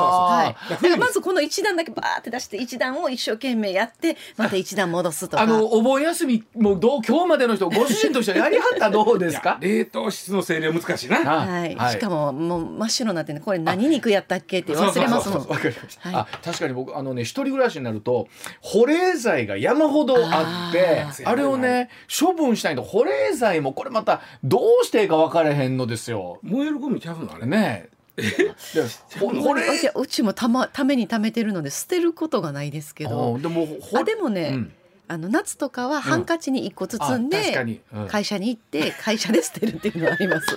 [0.70, 5.44] だかかららまずこの一段だけバーって出して一段を一生懸命やってまた一段戻すとか。
[5.44, 9.58] あの、お盆休み、もうどう、今日までの人、ご主人としてやりはったらどうですか？
[9.62, 11.18] 冷凍室の整理は難しいな。
[11.22, 15.48] はい、しかももう真っ白になってねこれ何肉やったっけって忘れますもん。
[15.48, 16.16] わかりました、はい。
[16.22, 18.28] あ確かに僕あのね一人暮らしになると
[18.62, 26.40] 保冷剤が山ほどあってあれをね処分したいと保冷剤もこれまたどうしていいか分からへんのですよ。
[26.44, 27.46] 燃えるゴミちゃうのあれ？
[27.46, 28.02] ねえ。
[28.18, 28.24] で
[29.20, 34.74] ほ保冷いやうちもたまために貯めてるので捨てることがないですけあどーでもほあでもね、うん
[35.12, 37.82] あの夏とかはハンカチに一個包んでに。
[37.94, 38.08] うん。
[38.08, 40.48] 会社に行って 会社で捨てるっていうのはあります。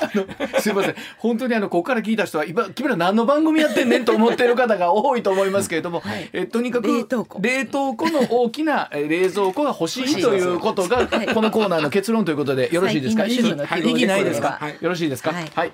[0.00, 0.94] あのすいません。
[1.18, 7.38] 本当にあのここから聞いた人は今君ら何の番組やってんねんと思ってる方が多いと思いますけれども、えとにかく冷凍庫。
[7.42, 13.26] 冷凍庫の大きな え冷蔵庫が欲しいということがはいこのコーナーの結論ということでよろしいですか？
[13.26, 14.76] 意義ないですか、はい。
[14.80, 15.32] よろしいですか？
[15.32, 15.50] はい。
[15.54, 15.72] はい